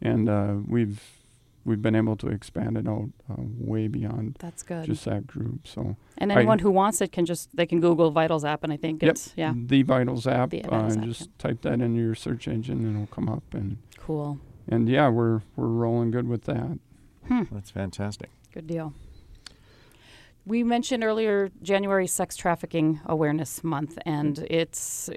and 0.00 0.28
uh, 0.28 0.54
we've 0.66 1.16
we've 1.62 1.82
been 1.82 1.94
able 1.94 2.16
to 2.16 2.26
expand 2.28 2.78
it 2.78 2.88
out 2.88 3.10
uh, 3.30 3.34
way 3.38 3.86
beyond 3.86 4.34
That's 4.40 4.62
good. 4.62 4.86
just 4.86 5.04
that 5.04 5.26
group. 5.26 5.66
So 5.68 5.94
and 6.16 6.32
I- 6.32 6.36
anyone 6.36 6.58
who 6.60 6.70
wants 6.70 7.02
it 7.02 7.12
can 7.12 7.26
just 7.26 7.54
they 7.54 7.66
can 7.66 7.80
Google 7.80 8.10
Vitals 8.10 8.44
app, 8.46 8.64
and 8.64 8.72
I 8.72 8.78
think 8.78 9.02
Yep. 9.02 9.10
it's 9.10 9.34
yeah, 9.36 9.52
the 9.54 9.82
Vitals 9.82 10.26
app, 10.26 10.50
The 10.50 10.64
uh, 10.64 10.70
Vitals 10.70 10.96
app, 10.96 11.04
just 11.04 11.38
type 11.38 11.60
that 11.62 11.74
into 11.82 12.00
your 12.00 12.14
search 12.14 12.48
engine 12.48 12.78
and 12.86 12.94
it'll 12.94 13.14
come 13.14 13.28
up 13.28 13.42
and 13.52 13.76
cool. 13.98 14.38
And 14.70 14.88
yeah, 14.88 15.08
we're 15.08 15.42
we're 15.56 15.66
rolling 15.66 16.10
good 16.10 16.28
with 16.28 16.44
that. 16.44 16.78
Hmm. 17.28 17.42
That's 17.50 17.70
fantastic. 17.70 18.30
Good 18.52 18.66
deal. 18.66 18.94
We 20.46 20.64
mentioned 20.64 21.04
earlier 21.04 21.50
January 21.62 22.06
Sex 22.06 22.34
Trafficking 22.34 23.00
Awareness 23.06 23.62
Month, 23.62 23.98
and 24.06 24.38
it's 24.50 25.10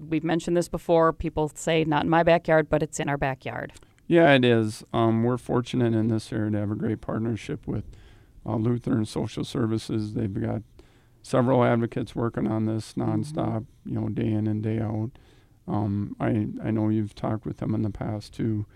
we've 0.00 0.24
mentioned 0.24 0.56
this 0.56 0.68
before. 0.68 1.12
People 1.12 1.50
say 1.54 1.84
not 1.84 2.04
in 2.04 2.10
my 2.10 2.22
backyard, 2.22 2.70
but 2.70 2.82
it's 2.82 2.98
in 2.98 3.08
our 3.08 3.18
backyard. 3.18 3.72
Yeah, 4.06 4.32
it 4.34 4.44
is. 4.44 4.84
Um, 4.92 5.22
we're 5.24 5.38
fortunate 5.38 5.94
in 5.94 6.08
this 6.08 6.32
area 6.32 6.50
to 6.50 6.58
have 6.58 6.70
a 6.70 6.74
great 6.74 7.00
partnership 7.00 7.66
with 7.66 7.84
uh, 8.44 8.56
Lutheran 8.56 9.04
Social 9.04 9.44
Services. 9.44 10.14
They've 10.14 10.40
got 10.40 10.62
several 11.22 11.64
advocates 11.64 12.14
working 12.14 12.46
on 12.48 12.66
this 12.66 12.94
nonstop, 12.94 13.66
you 13.84 13.94
know, 13.94 14.08
day 14.08 14.26
in 14.26 14.46
and 14.46 14.62
day 14.62 14.80
out. 14.80 15.10
Um, 15.68 16.16
I 16.18 16.48
I 16.66 16.70
know 16.70 16.88
you've 16.88 17.14
talked 17.14 17.46
with 17.46 17.58
them 17.58 17.74
in 17.74 17.82
the 17.82 17.90
past 17.90 18.34
too, 18.34 18.66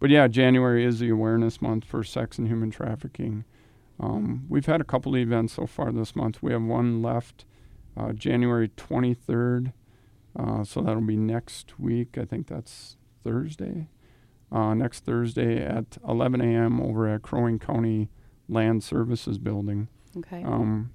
but 0.00 0.10
yeah, 0.10 0.26
January 0.26 0.84
is 0.84 0.98
the 0.98 1.10
awareness 1.10 1.62
month 1.62 1.84
for 1.84 2.02
sex 2.02 2.38
and 2.38 2.48
human 2.48 2.70
trafficking. 2.70 3.44
Um, 4.00 4.46
we've 4.48 4.66
had 4.66 4.80
a 4.80 4.84
couple 4.84 5.14
of 5.14 5.20
events 5.20 5.52
so 5.52 5.66
far 5.66 5.92
this 5.92 6.16
month. 6.16 6.42
We 6.42 6.52
have 6.52 6.62
one 6.62 7.02
left, 7.02 7.44
uh, 7.96 8.12
January 8.12 8.68
23rd, 8.68 9.72
uh, 10.38 10.64
so 10.64 10.80
that'll 10.80 11.02
be 11.02 11.16
next 11.16 11.78
week. 11.78 12.18
I 12.18 12.24
think 12.24 12.48
that's 12.48 12.96
Thursday 13.22 13.88
uh, 14.52 14.74
next 14.74 15.04
Thursday 15.04 15.62
at 15.62 15.98
11 16.06 16.40
a.m. 16.40 16.80
over 16.80 17.08
at 17.08 17.22
Crow 17.22 17.42
Wing 17.42 17.58
County 17.58 18.08
Land 18.48 18.82
Services 18.82 19.38
Building. 19.38 19.88
Okay. 20.16 20.42
Um, 20.42 20.90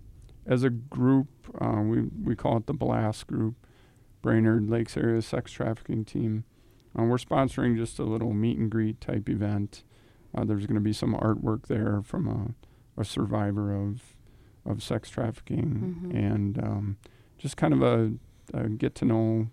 as 0.46 0.64
a 0.64 0.70
group, 0.70 1.28
uh, 1.60 1.82
we, 1.82 2.02
we 2.02 2.36
call 2.36 2.58
it 2.58 2.68
the 2.68 2.74
BLAST 2.74 3.28
Group, 3.28 3.56
Brainerd 4.22 4.70
Lakes 4.70 4.98
Area 4.98 5.22
Sex 5.22 5.52
Trafficking 5.52 6.04
Team. 6.06 6.44
Uh, 6.98 7.04
we're 7.04 7.18
sponsoring 7.18 7.76
just 7.76 8.00
a 8.00 8.04
little 8.04 8.34
meet 8.34 8.58
and 8.58 8.70
greet 8.72 9.00
type 9.02 9.28
event. 9.30 9.84
Uh, 10.34 10.44
there's 10.46 10.66
going 10.66 10.76
to 10.76 10.82
be 10.82 10.94
some 10.94 11.14
artwork 11.16 11.68
there 11.68 12.02
from 12.04 12.28
a, 12.98 13.02
a 13.02 13.06
survivor 13.06 13.74
of 13.76 14.02
of 14.68 14.82
sex 14.82 15.10
trafficking 15.12 16.02
Mhm. 16.12 16.16
and 16.16 16.58
um, 16.58 16.98
just 17.38 17.56
kind 17.56 17.72
of 17.74 17.84
a, 17.84 18.14
a 18.54 18.68
get 18.68 18.96
to 18.96 19.06
know 19.06 19.48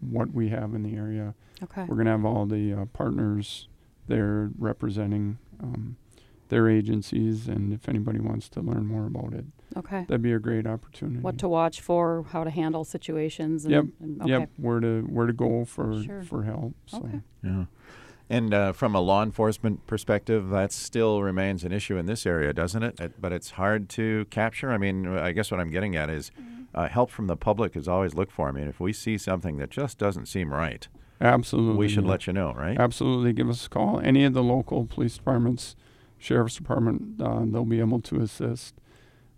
what 0.00 0.32
we 0.34 0.48
have 0.48 0.74
in 0.74 0.82
the 0.82 0.96
area. 0.96 1.34
okay. 1.62 1.82
We're 1.82 1.94
going 1.94 2.06
to 2.06 2.10
have 2.12 2.24
all 2.24 2.44
the 2.46 2.72
uh, 2.72 2.84
partners 2.86 3.68
there 4.08 4.50
representing 4.58 5.38
um, 5.62 5.96
their 6.52 6.68
agencies, 6.68 7.48
and 7.48 7.72
if 7.72 7.88
anybody 7.88 8.20
wants 8.20 8.48
to 8.50 8.60
learn 8.60 8.84
more 8.86 9.06
about 9.06 9.32
it, 9.32 9.46
Okay. 9.74 10.04
that'd 10.06 10.20
be 10.20 10.34
a 10.34 10.38
great 10.38 10.66
opportunity. 10.66 11.20
What 11.20 11.38
to 11.38 11.48
watch 11.48 11.80
for, 11.80 12.24
how 12.28 12.44
to 12.44 12.50
handle 12.50 12.84
situations. 12.84 13.64
And, 13.64 13.72
Yep, 13.72 13.84
and- 14.00 14.20
okay. 14.22 14.30
Yep, 14.30 14.50
where 14.58 14.80
to 14.80 15.00
where 15.10 15.26
to 15.26 15.32
go 15.32 15.64
for 15.64 16.02
Sure. 16.02 16.22
for 16.22 16.42
help. 16.42 16.74
So. 16.86 16.98
Okay. 16.98 17.20
Yeah. 17.42 17.64
And 18.28 18.52
uh, 18.54 18.72
from 18.72 18.94
a 18.94 19.00
law 19.00 19.22
enforcement 19.22 19.86
perspective, 19.86 20.50
that 20.50 20.72
still 20.72 21.22
remains 21.22 21.64
an 21.64 21.72
issue 21.72 21.96
in 21.96 22.04
this 22.06 22.24
area, 22.26 22.52
doesn't 22.52 22.82
it? 22.82 23.00
it? 23.00 23.12
But 23.20 23.32
it's 23.32 23.52
hard 23.52 23.88
to 23.90 24.26
capture. 24.30 24.70
I 24.70 24.78
mean, 24.78 25.06
I 25.06 25.32
guess 25.32 25.50
what 25.50 25.58
I'm 25.60 25.70
getting 25.70 25.96
at 25.96 26.08
is 26.10 26.30
uh, 26.74 26.88
help 26.88 27.10
from 27.10 27.26
the 27.26 27.36
public 27.36 27.76
is 27.76 27.88
always 27.88 28.14
looked 28.14 28.32
for. 28.32 28.48
I 28.48 28.52
mean, 28.52 28.68
if 28.68 28.78
we 28.78 28.92
see 28.92 29.16
something 29.18 29.56
that 29.56 29.70
just 29.70 29.96
doesn't 29.98 30.26
seem 30.26 30.52
right, 30.52 30.86
Absolutely, 31.20 31.76
we 31.78 31.88
should 31.88 32.04
yeah. 32.04 32.10
let 32.10 32.26
you 32.26 32.32
know, 32.32 32.52
right? 32.54 32.78
Absolutely, 32.78 33.32
give 33.32 33.48
us 33.50 33.66
a 33.66 33.68
call. 33.70 34.00
Any 34.00 34.24
of 34.24 34.32
the 34.34 34.42
local 34.42 34.86
police 34.86 35.16
departments, 35.18 35.76
sheriff's 36.22 36.56
department, 36.56 37.20
uh, 37.20 37.42
they'll 37.44 37.64
be 37.64 37.80
able 37.80 38.00
to 38.00 38.20
assist. 38.20 38.74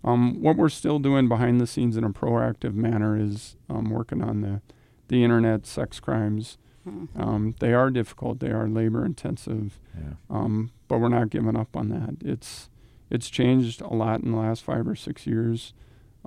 Um, 0.04 0.42
what 0.42 0.56
we're 0.56 0.68
still 0.68 0.98
doing 0.98 1.28
behind 1.28 1.60
the 1.60 1.66
scenes 1.66 1.96
in 1.96 2.04
a 2.04 2.10
proactive 2.10 2.74
manner 2.74 3.16
is 3.18 3.56
um, 3.70 3.90
working 3.90 4.22
on 4.22 4.40
the 4.42 4.60
the 5.08 5.22
internet 5.22 5.66
sex 5.66 6.00
crimes. 6.00 6.56
Mhm. 6.86 7.08
Um, 7.18 7.54
they 7.60 7.72
are 7.74 7.90
difficult. 7.90 8.40
They 8.40 8.50
are 8.50 8.68
labor 8.68 9.04
intensive. 9.04 9.78
Yeah. 9.94 10.14
Um, 10.30 10.70
but 10.88 10.98
we're 10.98 11.08
not 11.08 11.30
giving 11.30 11.56
up 11.56 11.74
on 11.76 11.88
that. 11.88 12.16
It's 12.20 12.68
it's 13.10 13.30
changed 13.30 13.80
a 13.80 13.88
lot 13.94 14.20
in 14.22 14.32
the 14.32 14.38
last 14.38 14.62
five 14.62 14.86
or 14.88 14.94
six 14.94 15.26
years. 15.26 15.72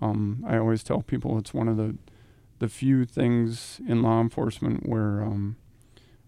Um, 0.02 0.44
I 0.48 0.58
always 0.58 0.84
tell 0.84 1.02
people 1.02 1.38
it's 1.38 1.54
one 1.54 1.68
of 1.68 1.78
the 1.78 1.98
the 2.60 2.68
few 2.68 3.06
things 3.06 3.80
in 3.88 4.02
law 4.02 4.20
enforcement 4.22 4.88
where 4.90 5.22
um, 5.24 5.58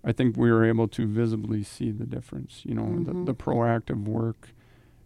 I 0.04 0.12
think 0.14 0.38
we 0.38 0.52
were 0.52 0.64
able 0.66 0.88
to 0.90 1.06
visibly 1.08 1.64
see 1.64 1.92
the 1.92 2.06
difference. 2.06 2.64
You 2.66 2.76
know, 2.76 2.84
Mhm. 2.84 3.06
the, 3.06 3.32
the 3.32 3.36
proactive 3.36 4.06
work, 4.06 4.54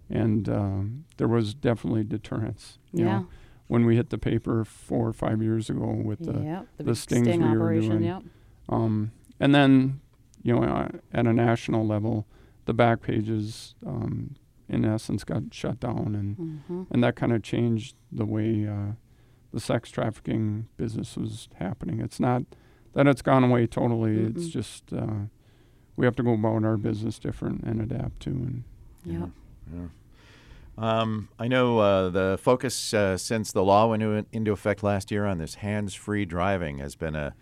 and 0.10 0.48
um, 0.50 1.06
there 1.18 1.28
was 1.28 1.54
definitely 1.54 2.04
deterrence. 2.04 2.78
You 2.92 3.06
Yeah. 3.06 3.20
know, 3.20 3.28
when 3.68 3.86
we 3.86 3.96
hit 3.96 4.10
the 4.12 4.18
paper 4.18 4.64
four 4.66 5.08
or 5.08 5.14
five 5.14 5.42
years 5.42 5.70
ago 5.70 5.90
with 5.92 6.20
the 6.26 6.40
yep. 6.44 6.68
The, 6.78 6.84
the 6.84 6.96
stings 6.96 7.28
sting 7.28 7.42
we 7.42 7.50
were 7.50 7.56
operation. 7.64 7.90
doing. 7.90 8.04
Yep. 8.04 8.24
um, 8.70 9.12
and 9.40 9.54
then, 9.56 10.00
you 10.44 10.54
know, 10.56 10.64
uh, 10.64 10.90
at 11.12 11.26
a 11.26 11.34
national 11.34 11.86
level, 11.86 12.28
the 12.66 12.74
back 12.74 13.02
pages, 13.02 13.74
um, 13.86 14.36
in 14.70 14.86
essence, 14.86 15.24
got 15.24 15.54
shut 15.54 15.80
down, 15.80 16.16
and 16.16 16.36
hmm 16.38 16.84
and 16.92 17.04
that 17.04 17.16
kind 17.16 17.32
of 17.34 17.42
changed 17.42 17.96
the 18.12 18.26
way 18.26 18.68
uh, 18.68 18.92
the 19.52 19.60
sex 19.60 19.90
trafficking 19.90 20.68
business 20.78 21.18
was 21.18 21.48
happening. 21.56 22.00
It's 22.00 22.20
not 22.20 22.44
that 22.94 23.08
it's 23.08 23.22
gone 23.22 23.44
away 23.44 23.68
totally. 23.68 24.18
It's 24.26 24.46
Mm-mm. 24.48 24.52
just 24.52 24.92
uh, 24.94 25.28
we 25.96 26.06
have 26.06 26.16
to 26.18 26.24
go 26.24 26.34
about 26.34 26.64
our 26.64 26.78
business 26.78 27.20
different 27.20 27.64
and 27.64 27.82
adapt 27.82 28.20
to. 28.22 28.30
And 28.30 28.64
Yep. 29.06 29.30
Yeah. 29.76 29.88
Um, 30.76 31.30
I 31.38 31.48
know 31.48 31.80
uh, 31.80 32.10
the 32.10 32.40
focus 32.42 32.94
uh, 32.94 33.18
since 33.18 33.52
the 33.52 33.64
law 33.64 33.88
went 33.90 34.02
into, 34.02 34.26
into 34.32 34.52
effect 34.52 34.82
last 34.82 35.12
year 35.12 35.26
on 35.26 35.38
this 35.38 35.56
hands-free 35.56 36.26
driving 36.26 36.80
has 36.80 36.96
been 36.96 37.16
a 37.16 37.36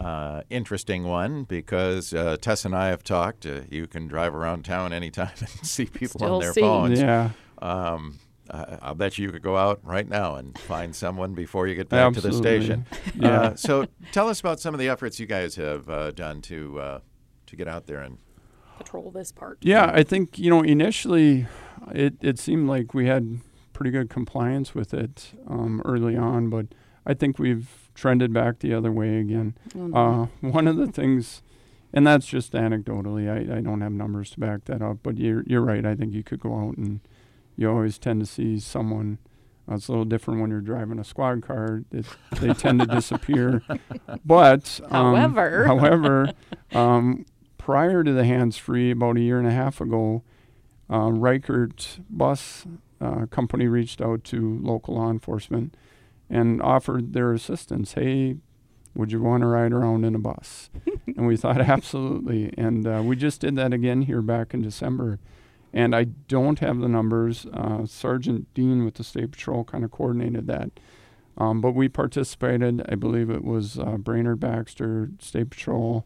uh, 0.00 0.42
interesting 0.50 1.04
one 1.04 1.44
because 1.44 2.12
uh, 2.14 2.36
Tess 2.40 2.64
and 2.64 2.74
I 2.74 2.88
have 2.88 3.02
talked. 3.04 3.46
Uh, 3.46 3.60
you 3.70 3.86
can 3.86 4.08
drive 4.08 4.34
around 4.34 4.64
town 4.64 4.92
anytime 4.92 5.30
and 5.40 5.48
see 5.66 5.86
people 5.86 6.18
Still 6.20 6.34
on 6.36 6.40
their 6.40 6.52
see. 6.52 6.60
phones. 6.60 7.00
yeah, 7.00 7.30
Um, 7.60 8.18
I 8.50 8.78
I'll 8.82 8.94
bet 8.94 9.18
you 9.18 9.26
you 9.26 9.32
could 9.32 9.42
go 9.42 9.56
out 9.56 9.80
right 9.82 10.08
now 10.08 10.34
and 10.36 10.58
find 10.58 10.94
someone 10.94 11.34
before 11.34 11.66
you 11.66 11.74
get 11.74 11.88
back 11.88 12.06
absolutely. 12.06 12.30
to 12.30 12.36
the 12.36 12.42
station. 12.42 12.86
Yeah. 13.14 13.40
Uh, 13.40 13.54
so 13.54 13.86
tell 14.10 14.28
us 14.28 14.40
about 14.40 14.60
some 14.60 14.74
of 14.74 14.80
the 14.80 14.88
efforts 14.88 15.20
you 15.20 15.26
guys 15.26 15.56
have 15.56 15.88
uh, 15.88 16.10
done 16.10 16.42
to 16.42 16.80
uh, 16.80 17.00
to 17.46 17.56
get 17.56 17.68
out 17.68 17.86
there 17.86 18.00
and 18.00 18.18
Patrol 18.78 19.10
this 19.10 19.32
part. 19.32 19.58
Yeah, 19.60 19.90
I 19.94 20.02
think 20.02 20.38
you 20.38 20.50
know 20.50 20.62
initially, 20.62 21.46
it 21.94 22.14
it 22.20 22.38
seemed 22.38 22.68
like 22.68 22.94
we 22.94 23.06
had 23.06 23.40
pretty 23.72 23.90
good 23.90 24.10
compliance 24.10 24.74
with 24.74 24.92
it 24.92 25.32
um, 25.46 25.82
early 25.84 26.16
on, 26.16 26.50
but 26.50 26.66
I 27.06 27.14
think 27.14 27.38
we've 27.38 27.90
trended 27.94 28.32
back 28.32 28.58
the 28.58 28.74
other 28.74 28.90
way 28.90 29.18
again. 29.18 29.54
No. 29.74 30.30
Uh, 30.42 30.48
one 30.48 30.66
of 30.66 30.76
the 30.76 30.86
things, 30.86 31.42
and 31.92 32.06
that's 32.06 32.26
just 32.26 32.52
anecdotally, 32.52 33.30
I, 33.30 33.58
I 33.58 33.60
don't 33.60 33.80
have 33.80 33.92
numbers 33.92 34.30
to 34.30 34.40
back 34.40 34.64
that 34.64 34.82
up, 34.82 34.98
but 35.02 35.18
you're 35.18 35.44
you're 35.46 35.60
right. 35.62 35.84
I 35.84 35.94
think 35.94 36.12
you 36.12 36.22
could 36.22 36.40
go 36.40 36.58
out 36.58 36.76
and 36.76 37.00
you 37.56 37.70
always 37.70 37.98
tend 37.98 38.20
to 38.20 38.26
see 38.26 38.58
someone. 38.58 39.18
Uh, 39.70 39.76
it's 39.76 39.88
a 39.88 39.92
little 39.92 40.04
different 40.04 40.40
when 40.40 40.50
you're 40.50 40.60
driving 40.60 40.98
a 40.98 41.04
squad 41.04 41.42
car; 41.42 41.82
it, 41.92 42.06
they 42.40 42.52
tend 42.52 42.80
to 42.80 42.86
disappear. 42.86 43.62
But 44.24 44.80
um, 44.90 45.16
However. 45.16 45.64
however, 45.66 46.32
um, 46.72 47.26
prior 47.58 48.04
to 48.04 48.12
the 48.12 48.24
hands-free, 48.24 48.90
about 48.90 49.16
a 49.16 49.20
year 49.20 49.38
and 49.38 49.48
a 49.48 49.52
half 49.52 49.80
ago, 49.80 50.22
uh, 50.90 51.10
Reichert 51.10 51.98
Bus 52.10 52.66
uh, 53.00 53.26
Company 53.26 53.66
reached 53.66 54.00
out 54.00 54.24
to 54.24 54.58
local 54.62 54.94
law 54.96 55.10
enforcement 55.10 55.76
and 56.30 56.62
offered 56.62 57.12
their 57.12 57.32
assistance. 57.32 57.94
Hey, 57.94 58.36
would 58.94 59.10
you 59.12 59.22
want 59.22 59.42
to 59.42 59.46
ride 59.46 59.72
around 59.72 60.04
in 60.04 60.14
a 60.14 60.18
bus? 60.18 60.70
and 61.16 61.26
we 61.26 61.36
thought 61.36 61.60
absolutely. 61.60 62.52
And 62.56 62.86
uh, 62.86 63.02
we 63.04 63.16
just 63.16 63.40
did 63.40 63.56
that 63.56 63.72
again 63.72 64.02
here 64.02 64.22
back 64.22 64.54
in 64.54 64.62
December. 64.62 65.18
And 65.72 65.94
I 65.94 66.04
don't 66.04 66.58
have 66.58 66.80
the 66.80 66.88
numbers. 66.88 67.46
Uh, 67.52 67.86
Sergeant 67.86 68.52
Dean 68.54 68.84
with 68.84 68.94
the 68.94 69.04
State 69.04 69.32
Patrol 69.32 69.64
kind 69.64 69.84
of 69.84 69.90
coordinated 69.90 70.46
that. 70.46 70.70
Um, 71.38 71.60
but 71.60 71.72
we 71.72 71.88
participated. 71.88 72.82
I 72.88 72.94
believe 72.94 73.30
it 73.30 73.42
was 73.42 73.78
uh, 73.78 73.96
Brainerd 73.96 74.38
Baxter, 74.38 75.10
State 75.18 75.50
Patrol, 75.50 76.04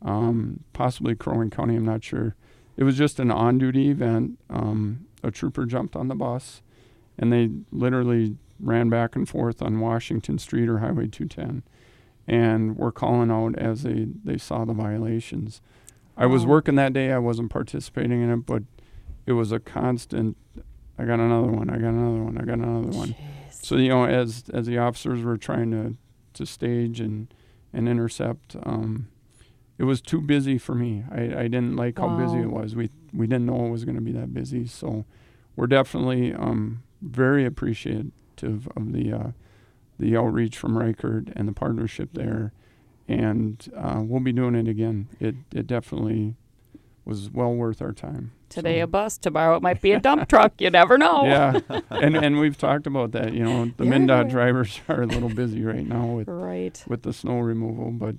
um, 0.00 0.60
possibly 0.72 1.14
Crow 1.14 1.38
Wing 1.38 1.50
County. 1.50 1.76
I'm 1.76 1.84
not 1.84 2.02
sure. 2.02 2.34
It 2.76 2.84
was 2.84 2.96
just 2.96 3.20
an 3.20 3.30
on 3.30 3.58
duty 3.58 3.90
event. 3.90 4.38
Um, 4.48 5.06
a 5.22 5.30
trooper 5.30 5.66
jumped 5.66 5.96
on 5.96 6.08
the 6.08 6.14
bus 6.14 6.62
and 7.18 7.32
they 7.32 7.50
literally 7.72 8.36
ran 8.60 8.88
back 8.88 9.16
and 9.16 9.28
forth 9.28 9.62
on 9.62 9.80
Washington 9.80 10.38
Street 10.38 10.68
or 10.68 10.78
Highway 10.78 11.08
210 11.08 11.62
and 12.26 12.76
were 12.76 12.92
calling 12.92 13.30
out 13.30 13.58
as 13.58 13.82
they, 13.82 14.06
they 14.24 14.38
saw 14.38 14.64
the 14.64 14.72
violations. 14.72 15.60
I 16.16 16.26
was 16.26 16.46
working 16.46 16.76
that 16.76 16.92
day. 16.92 17.12
I 17.12 17.18
wasn't 17.18 17.50
participating 17.50 18.22
in 18.22 18.30
it, 18.30 18.46
but 18.46 18.62
it 19.26 19.32
was 19.32 19.52
a 19.52 19.58
constant. 19.58 20.36
I 20.98 21.04
got 21.04 21.20
another 21.20 21.48
one. 21.48 21.70
I 21.70 21.78
got 21.78 21.88
another 21.88 22.22
one. 22.22 22.38
I 22.38 22.44
got 22.44 22.58
another 22.58 22.96
one. 22.96 23.08
Jeez. 23.08 23.64
So 23.64 23.76
you 23.76 23.88
know, 23.88 24.04
as 24.04 24.44
as 24.52 24.66
the 24.66 24.78
officers 24.78 25.22
were 25.22 25.36
trying 25.36 25.70
to 25.70 25.96
to 26.34 26.46
stage 26.46 27.00
and 27.00 27.32
and 27.72 27.88
intercept, 27.88 28.56
um, 28.62 29.08
it 29.78 29.84
was 29.84 30.00
too 30.00 30.20
busy 30.20 30.58
for 30.58 30.74
me. 30.74 31.04
I, 31.10 31.22
I 31.22 31.42
didn't 31.48 31.76
like 31.76 31.98
how 31.98 32.16
busy 32.16 32.38
it 32.38 32.50
was. 32.50 32.76
We 32.76 32.90
we 33.12 33.26
didn't 33.26 33.46
know 33.46 33.66
it 33.66 33.70
was 33.70 33.84
going 33.84 33.96
to 33.96 34.02
be 34.02 34.12
that 34.12 34.32
busy. 34.32 34.66
So 34.66 35.04
we're 35.56 35.66
definitely 35.66 36.32
um, 36.32 36.82
very 37.00 37.44
appreciative 37.44 38.12
of 38.76 38.92
the 38.92 39.12
uh, 39.12 39.30
the 39.98 40.16
outreach 40.16 40.56
from 40.56 40.76
Reichert 40.76 41.28
and 41.34 41.48
the 41.48 41.52
partnership 41.52 42.10
there, 42.12 42.52
and 43.08 43.66
uh, 43.76 44.00
we'll 44.02 44.20
be 44.20 44.32
doing 44.32 44.54
it 44.54 44.68
again. 44.68 45.08
It 45.20 45.36
it 45.52 45.66
definitely 45.66 46.36
was 47.04 47.30
well 47.30 47.52
worth 47.54 47.82
our 47.82 47.92
time. 47.92 48.32
Today 48.48 48.78
So- 48.80 48.84
a 48.84 48.86
bus, 48.86 49.18
tomorrow 49.18 49.56
it 49.56 49.62
might 49.62 49.80
be 49.82 49.92
a 49.92 50.00
dump 50.00 50.28
truck. 50.28 50.52
You 50.60 50.70
never 50.70 50.96
know. 50.98 51.24
yeah, 51.24 51.60
and 51.90 52.16
and 52.16 52.38
we've 52.38 52.56
talked 52.56 52.86
about 52.86 53.12
that. 53.12 53.32
You 53.34 53.44
know, 53.44 53.70
the 53.76 53.84
Yeah. 53.84 53.92
MnDOT 53.92 54.30
drivers 54.30 54.80
are 54.88 55.02
a 55.02 55.06
little 55.06 55.28
busy 55.28 55.62
right 55.64 55.86
now 55.86 56.06
with 56.06 56.28
Right. 56.28 56.82
with 56.86 57.02
the 57.02 57.12
snow 57.12 57.38
removal, 57.40 57.90
but 57.90 58.16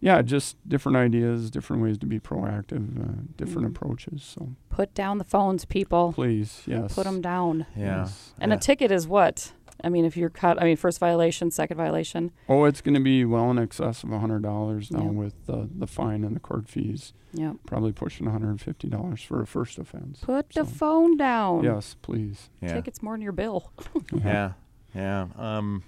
yeah, 0.00 0.20
just 0.22 0.56
different 0.68 0.96
ideas, 0.98 1.50
different 1.50 1.82
ways 1.82 1.96
to 1.98 2.06
be 2.06 2.20
proactive, 2.20 3.00
uh, 3.00 3.22
different 3.36 3.68
Mhm. 3.68 3.70
approaches. 3.76 4.22
So 4.22 4.50
Put 4.68 4.92
down 4.94 5.16
the 5.18 5.24
phones, 5.24 5.64
people. 5.64 6.12
please, 6.12 6.62
yes, 6.66 6.94
Put 6.94 7.04
them 7.04 7.20
down. 7.22 7.64
Yeah. 7.74 8.00
yes. 8.00 8.32
And 8.38 8.50
Yeah. 8.50 8.56
a 8.56 8.60
ticket 8.60 8.92
is 8.92 9.08
what? 9.08 9.52
I 9.84 9.88
mean, 9.90 10.04
if 10.04 10.16
you're 10.16 10.30
caught, 10.30 10.60
I 10.60 10.64
mean, 10.64 10.76
first 10.76 10.98
violation, 10.98 11.50
second 11.50 11.76
violation. 11.76 12.32
Oh, 12.48 12.64
it's 12.64 12.80
going 12.80 12.94
to 12.94 13.00
be 13.00 13.24
well 13.24 13.50
in 13.50 13.58
excess 13.58 14.02
of 14.02 14.10
a 14.10 14.18
hundred 14.18 14.42
dollars 14.42 14.90
now 14.90 15.02
Yeah. 15.04 15.10
with 15.10 15.46
the 15.46 15.68
the 15.74 15.86
fine 15.86 16.24
and 16.24 16.34
the 16.34 16.40
court 16.40 16.68
fees. 16.68 17.12
Yep. 17.34 17.56
Probably 17.66 17.92
pushing 17.92 18.24
one 18.26 18.32
hundred 18.32 18.50
and 18.50 18.60
fifty 18.60 18.88
dollars 18.88 19.22
for 19.22 19.42
a 19.42 19.46
first 19.46 19.78
offense. 19.78 20.20
Put 20.22 20.50
the 20.50 20.64
phone 20.64 21.16
down. 21.16 21.62
Yes, 21.64 21.96
please. 22.00 22.48
Yeah. 22.62 22.74
Ticket's 22.74 23.02
more 23.02 23.14
than 23.14 23.22
your 23.22 23.32
bill. 23.32 23.70
Yeah, 24.24 24.52
yeah. 24.94 25.26
Um, 25.36 25.82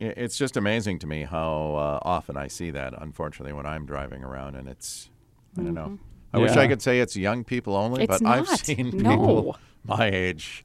i 0.00 0.04
it's 0.04 0.36
just 0.38 0.56
amazing 0.56 0.98
to 1.00 1.06
me 1.06 1.22
how 1.24 1.74
uh, 1.76 1.98
often 2.02 2.36
I 2.36 2.48
see 2.48 2.70
that. 2.70 2.94
Unfortunately, 3.00 3.52
when 3.52 3.66
I'm 3.66 3.84
driving 3.86 4.24
around, 4.24 4.56
and 4.56 4.68
it's 4.68 5.10
I 5.58 5.62
don't 5.62 5.74
know. 5.74 5.86
Mhm. 5.88 5.98
I 6.32 6.38
wish 6.38 6.52
I 6.56 6.66
could 6.66 6.82
say 6.82 6.98
it's 6.98 7.14
young 7.16 7.44
people 7.44 7.76
only, 7.76 8.04
It's 8.04 8.18
but 8.18 8.26
I've 8.26 8.46
not. 8.46 8.58
seen 8.58 8.90
No. 8.96 9.10
people 9.10 9.56
my 9.84 10.10
age. 10.10 10.64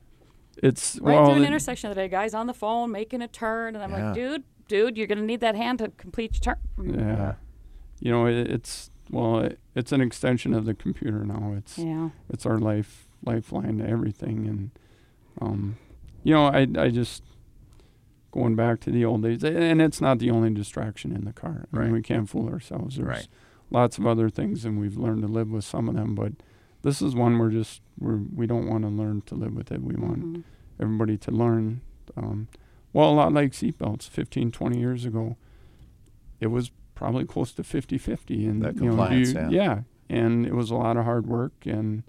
It's 0.62 1.00
Right 1.02 1.16
well, 1.16 1.26
through 1.28 1.36
an 1.38 1.44
it- 1.44 1.48
intersection 1.48 1.90
today, 1.90 2.08
guys 2.08 2.34
on 2.34 2.48
the 2.48 2.54
phone 2.54 2.92
making 2.92 3.22
a 3.22 3.28
turn, 3.28 3.76
and 3.76 3.84
I'm 3.84 3.92
Yeah. 3.92 4.06
like, 4.08 4.16
dude, 4.16 4.44
dude, 4.68 4.98
you're 4.98 5.08
gonna 5.08 5.22
need 5.22 5.40
that 5.42 5.56
hand 5.56 5.80
to 5.80 5.90
complete 5.90 6.34
your 6.46 6.56
turn. 6.56 6.94
yeah. 7.00 7.34
You 8.00 8.12
know, 8.12 8.26
it, 8.28 8.48
it's 8.50 8.92
well, 9.12 9.40
it, 9.40 9.60
it's 9.76 9.92
an 9.92 10.02
extension 10.02 10.54
of 10.54 10.66
the 10.66 10.74
computer 10.74 11.26
now. 11.26 11.54
It's 11.58 11.78
Yeah. 11.78 12.10
it's 12.30 12.46
our 12.46 12.60
life 12.60 13.08
lifeline 13.26 13.80
to 13.80 13.86
everything 13.88 14.48
and 14.48 14.72
um 15.42 15.76
you 16.24 16.34
know 16.34 16.46
i 16.48 16.66
i 16.78 16.88
just 16.90 17.22
going 18.32 18.56
back 18.56 18.80
to 18.80 18.92
the 18.92 19.04
old 19.04 19.24
days 19.24 19.44
and 19.44 19.82
it's 19.82 20.00
not 20.00 20.20
the 20.20 20.30
only 20.30 20.50
distraction 20.52 21.12
in 21.12 21.26
the 21.26 21.34
car 21.34 21.68
I 21.74 21.78
Right. 21.78 21.84
mean, 21.88 21.94
we 21.96 22.02
can't 22.02 22.30
fool 22.30 22.48
ourselves 22.48 22.96
there's 22.96 23.08
Right. 23.08 23.28
lots 23.72 23.98
of 23.98 24.08
other 24.08 24.30
things 24.30 24.64
and 24.64 24.80
we've 24.80 24.96
learned 24.96 25.22
to 25.24 25.28
live 25.28 25.52
with 25.52 25.66
some 25.66 25.90
of 25.90 25.96
them 25.96 26.16
but 26.16 26.32
this 26.82 27.02
is 27.02 27.14
one 27.14 27.38
we're 27.40 27.50
just 27.50 27.82
we're 28.00 28.18
we 28.36 28.48
don't 28.48 28.68
want 28.68 28.84
to 28.84 28.90
learn 28.90 29.22
to 29.22 29.36
live 29.36 29.54
with 29.54 29.72
it 29.72 29.82
we 29.82 29.96
want 29.96 30.24
Mhm. 30.24 30.44
everybody 30.80 31.18
to 31.18 31.32
learn 31.32 31.82
um 32.18 32.48
well 32.94 33.10
a 33.10 33.16
lot 33.16 33.34
like 33.34 33.52
seatbelts 33.52 34.08
15 34.10 34.52
20 34.52 34.80
years 34.80 35.06
ago 35.06 35.36
it 36.40 36.48
was 36.48 36.72
probably 36.96 37.26
close 37.26 37.52
to 37.54 37.64
50-50 37.64 38.48
and 38.50 38.62
That 38.62 38.76
you 38.76 38.92
know, 38.92 39.10
you- 39.10 39.26
yeah. 39.34 39.50
yeah 39.50 39.82
and 40.10 40.46
it 40.46 40.54
was 40.54 40.72
a 40.72 40.76
lot 40.76 40.98
of 40.98 41.06
hard 41.06 41.28
work 41.28 41.54
and 41.66 42.04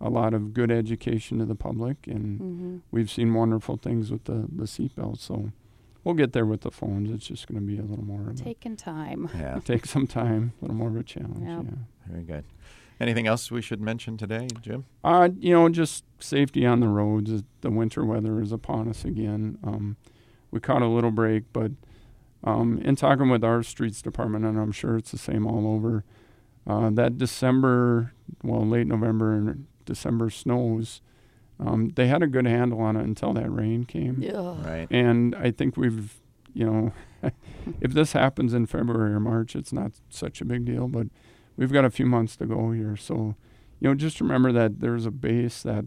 a 0.00 0.08
lot 0.10 0.32
of 0.34 0.52
good 0.54 0.70
education 0.70 1.38
to 1.38 1.44
the 1.44 1.54
public 1.56 2.06
and 2.06 2.40
Mhm. 2.40 2.80
we've 2.92 3.10
seen 3.10 3.34
wonderful 3.34 3.76
things 3.76 4.10
with 4.12 4.24
the 4.24 4.46
the 4.54 4.64
seatbelt 4.64 5.18
so 5.18 5.50
we'll 6.04 6.14
get 6.14 6.32
there 6.32 6.46
with 6.46 6.60
the 6.60 6.70
phones 6.70 7.10
it's 7.10 7.26
just 7.26 7.48
going 7.48 7.60
to 7.60 7.66
be 7.66 7.78
a 7.78 7.82
little 7.82 8.04
more 8.04 8.30
of 8.30 8.40
a, 8.40 8.44
Taking 8.44 8.76
time. 8.76 9.28
Yeah, 9.34 9.58
take 9.64 9.86
some 9.86 10.06
time 10.06 10.52
a 10.60 10.64
little 10.64 10.76
more 10.76 10.88
of 10.88 10.96
a 10.96 11.02
challenge 11.02 11.40
Yep. 11.48 11.64
yeah 11.64 11.78
very 12.12 12.22
good. 12.24 12.44
Anything 13.00 13.26
else 13.26 13.50
we 13.50 13.62
should 13.62 13.80
mention 13.80 14.16
today, 14.16 14.48
Jim? 14.60 14.84
Uh, 15.04 15.28
you 15.38 15.52
know, 15.52 15.68
just 15.68 16.04
safety 16.18 16.66
on 16.66 16.80
the 16.80 16.88
roads. 16.88 17.44
The 17.60 17.70
winter 17.70 18.04
weather 18.04 18.40
is 18.40 18.50
upon 18.50 18.88
us 18.88 19.04
again. 19.04 19.58
Um, 19.62 19.96
we 20.50 20.58
caught 20.58 20.82
a 20.82 20.88
little 20.88 21.12
break, 21.12 21.44
but 21.52 21.72
um, 22.42 22.78
in 22.78 22.96
talking 22.96 23.28
with 23.28 23.44
our 23.44 23.62
streets 23.62 24.02
department, 24.02 24.44
and 24.44 24.58
I'm 24.58 24.72
sure 24.72 24.96
it's 24.96 25.12
the 25.12 25.18
same 25.18 25.46
all 25.46 25.66
over, 25.72 26.04
uh, 26.66 26.90
that 26.90 27.18
December, 27.18 28.12
well, 28.42 28.66
late 28.66 28.86
November 28.86 29.32
and 29.32 29.66
December 29.84 30.28
snows, 30.28 31.00
um, 31.60 31.90
they 31.96 32.06
had 32.06 32.22
a 32.22 32.26
good 32.26 32.46
handle 32.46 32.80
on 32.80 32.96
it 32.96 33.04
until 33.04 33.32
that 33.34 33.50
rain 33.50 33.84
came. 33.84 34.24
Ugh. 34.28 34.64
Right. 34.64 34.86
And 34.90 35.34
I 35.36 35.50
think 35.50 35.76
we've, 35.76 36.20
you 36.52 36.66
know, 36.66 36.92
if 37.80 37.92
this 37.92 38.12
happens 38.12 38.54
in 38.54 38.66
February 38.66 39.12
or 39.12 39.20
March, 39.20 39.56
it's 39.56 39.72
not 39.72 39.92
such 40.08 40.40
a 40.40 40.44
big 40.44 40.64
deal, 40.64 40.88
but 40.88 41.08
we've 41.58 41.72
got 41.72 41.84
a 41.84 41.90
few 41.90 42.06
months 42.06 42.36
to 42.36 42.46
go 42.46 42.70
here. 42.70 42.96
So, 42.96 43.34
you 43.80 43.88
know, 43.88 43.94
just 43.94 44.20
remember 44.20 44.52
that 44.52 44.80
there's 44.80 45.04
a 45.04 45.10
base 45.10 45.62
that, 45.64 45.84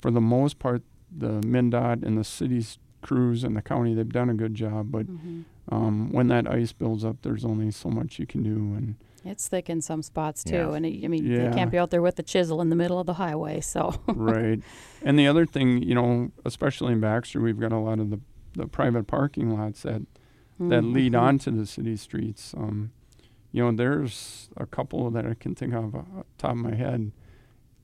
for 0.00 0.12
the 0.12 0.20
most 0.20 0.58
part, 0.60 0.82
the 1.10 1.40
MnDOT 1.40 2.04
and 2.04 2.16
the 2.16 2.22
city's 2.24 2.78
crews 3.02 3.42
and 3.44 3.56
the 3.56 3.62
county, 3.62 3.94
they've 3.94 4.08
done 4.08 4.30
a 4.30 4.34
good 4.34 4.54
job. 4.54 4.92
But 4.92 5.06
Mhm. 5.06 5.44
um, 5.72 6.12
when 6.12 6.28
that 6.28 6.46
ice 6.48 6.72
builds 6.72 7.04
up, 7.04 7.16
there's 7.22 7.44
only 7.44 7.70
so 7.70 7.88
much 7.90 8.18
you 8.18 8.26
can 8.26 8.42
do. 8.42 8.74
And 8.76 8.94
It's 9.26 9.48
thick 9.48 9.70
in 9.70 9.80
some 9.80 10.02
spots 10.02 10.44
too, 10.44 10.54
Yeah. 10.54 10.74
and 10.74 10.84
it, 10.84 11.02
I 11.02 11.08
mean, 11.08 11.24
Yeah. 11.24 11.48
they 11.48 11.56
can't 11.56 11.70
be 11.70 11.78
out 11.78 11.90
there 11.90 12.02
with 12.02 12.16
the 12.16 12.22
chisel 12.22 12.60
in 12.60 12.68
the 12.68 12.76
middle 12.76 12.98
of 13.00 13.06
the 13.06 13.14
highway. 13.14 13.60
So 13.62 13.94
right. 14.06 14.60
And 15.02 15.18
the 15.18 15.26
other 15.26 15.46
thing, 15.46 15.82
you 15.82 15.94
know, 15.94 16.30
especially 16.44 16.92
in 16.92 17.00
Baxter, 17.00 17.40
we've 17.40 17.58
got 17.60 17.72
a 17.72 17.78
lot 17.78 17.98
of 18.00 18.10
the, 18.10 18.20
the 18.54 18.66
private 18.66 19.06
parking 19.06 19.48
lots 19.50 19.82
that 19.82 20.02
that 20.60 20.82
lead 20.84 21.12
Mhm. 21.14 21.20
onto 21.20 21.50
the 21.50 21.66
city 21.66 21.96
streets. 21.96 22.54
Um, 22.56 22.90
you 23.54 23.62
know, 23.62 23.70
there's 23.70 24.50
a 24.56 24.66
couple 24.66 25.08
that 25.12 25.24
I 25.24 25.34
can 25.34 25.54
think 25.54 25.72
of 25.74 25.94
uh, 25.94 26.00
top 26.38 26.50
of 26.52 26.56
my 26.56 26.74
head. 26.74 27.12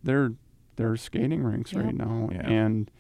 They're 0.03 0.33
they're 0.75 0.97
skating 0.97 1.45
rinks 1.45 1.73
Yep. 1.73 1.85
right 1.85 1.95
now, 1.95 2.29
Yeah. 2.33 2.49
and 2.51 2.91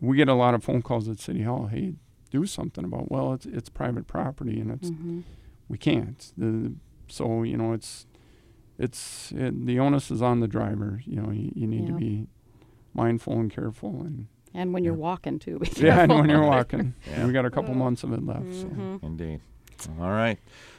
we 0.00 0.16
get 0.16 0.28
a 0.28 0.34
lot 0.34 0.52
of 0.54 0.64
phone 0.64 0.82
calls 0.82 1.08
at 1.08 1.20
City 1.20 1.42
Hall. 1.42 1.66
Hey, 1.66 1.94
do 2.32 2.44
something 2.44 2.84
about. 2.84 3.08
Well, 3.10 3.32
it's 3.34 3.46
it's 3.46 3.68
private 3.68 4.08
property, 4.08 4.58
and 4.58 4.70
it's 4.72 4.90
Mhm. 4.90 5.22
we 5.68 5.78
can't. 5.78 6.32
The, 6.36 6.72
so 7.06 7.44
you 7.44 7.56
know, 7.56 7.72
it's 7.72 8.06
it's 8.78 9.30
it, 9.32 9.66
the 9.66 9.78
onus 9.78 10.10
is 10.10 10.20
on 10.20 10.40
the 10.40 10.48
driver. 10.48 11.00
You 11.04 11.20
know, 11.22 11.30
you, 11.30 11.52
you 11.54 11.66
need 11.68 11.86
to 11.86 11.92
be 11.92 12.26
mindful 12.94 13.38
and 13.38 13.48
careful, 13.50 14.00
and 14.02 14.26
and 14.54 14.72
when 14.72 14.82
you're 14.82 14.94
walking 14.94 15.38
too. 15.38 15.58
Be 15.60 15.68
yeah, 15.76 16.00
and 16.00 16.12
when 16.12 16.28
you're 16.28 16.42
walking, 16.46 16.94
Yeah. 17.10 17.26
we 17.26 17.32
got 17.32 17.44
a 17.44 17.50
couple 17.50 17.74
months 17.74 18.02
of 18.02 18.12
it 18.12 18.24
left. 18.26 18.52
So. 18.54 18.66
Mhm. 18.66 19.02
Indeed. 19.04 19.40
All 20.00 20.10
right. 20.10 20.38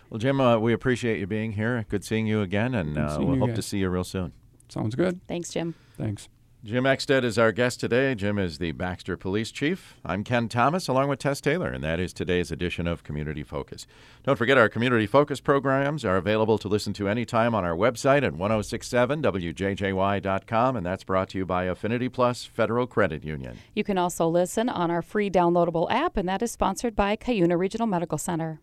Well, 0.10 0.18
Jim, 0.18 0.42
uh, 0.42 0.58
we 0.58 0.74
appreciate 0.74 1.20
you 1.20 1.28
being 1.28 1.52
here. 1.52 1.86
Good 1.88 2.04
seeing 2.04 2.26
you 2.26 2.42
again, 2.42 2.74
and 2.74 2.98
uh, 2.98 3.16
seeing 3.16 3.28
we'll 3.28 3.38
you 3.38 3.46
hope 3.46 3.56
to 3.56 3.62
see 3.62 3.78
you 3.78 3.90
real 3.90 4.04
soon. 4.04 4.34
Sounds 4.68 4.96
good. 4.96 5.22
Thanks, 5.28 5.52
Jim. 5.52 5.76
Thanks. 5.98 6.30
Jim 6.62 6.84
Exsted 6.84 7.24
is 7.24 7.40
our 7.40 7.54
guest 7.54 7.80
today. 7.80 8.14
Jim 8.16 8.38
is 8.38 8.58
the 8.58 8.74
Baxter 8.74 9.16
Police 9.16 9.50
Chief. 9.50 9.96
I'm 10.04 10.26
Ken 10.26 10.50
Thomas, 10.50 10.90
along 10.90 11.08
with 11.08 11.20
Tess 11.20 11.40
Taylor, 11.40 11.70
and 11.70 11.82
that 11.86 12.02
is 12.02 12.12
today's 12.12 12.52
edition 12.52 12.86
of 12.86 13.02
Community 13.02 13.44
Focus. 13.44 13.88
Don't 14.24 14.36
forget 14.36 14.58
our 14.58 14.68
Community 14.68 15.08
Focus 15.08 15.40
programs 15.40 16.04
are 16.04 16.18
available 16.18 16.58
to 16.58 16.68
listen 16.68 16.92
to 16.94 17.08
anytime 17.08 17.56
on 17.56 17.64
our 17.64 17.78
website 17.78 18.24
at 18.24 18.34
1067wjjy.com, 18.34 20.76
and 20.76 20.86
that's 20.86 21.06
brought 21.06 21.30
to 21.30 21.38
you 21.38 21.46
by 21.46 21.64
Affinity 21.64 22.10
Plus 22.10 22.44
Federal 22.44 22.88
Credit 22.88 23.24
Union. 23.24 23.58
You 23.74 23.86
can 23.86 23.98
also 23.98 24.28
listen 24.28 24.68
on 24.68 24.92
our 24.92 25.02
free 25.02 25.30
downloadable 25.30 25.90
app, 25.90 26.18
and 26.18 26.28
that 26.28 26.42
is 26.42 26.52
sponsored 26.52 26.94
by 26.94 27.16
Cuyuna 27.16 27.58
Regional 27.58 27.88
Medical 27.88 28.18
Center. 28.18 28.60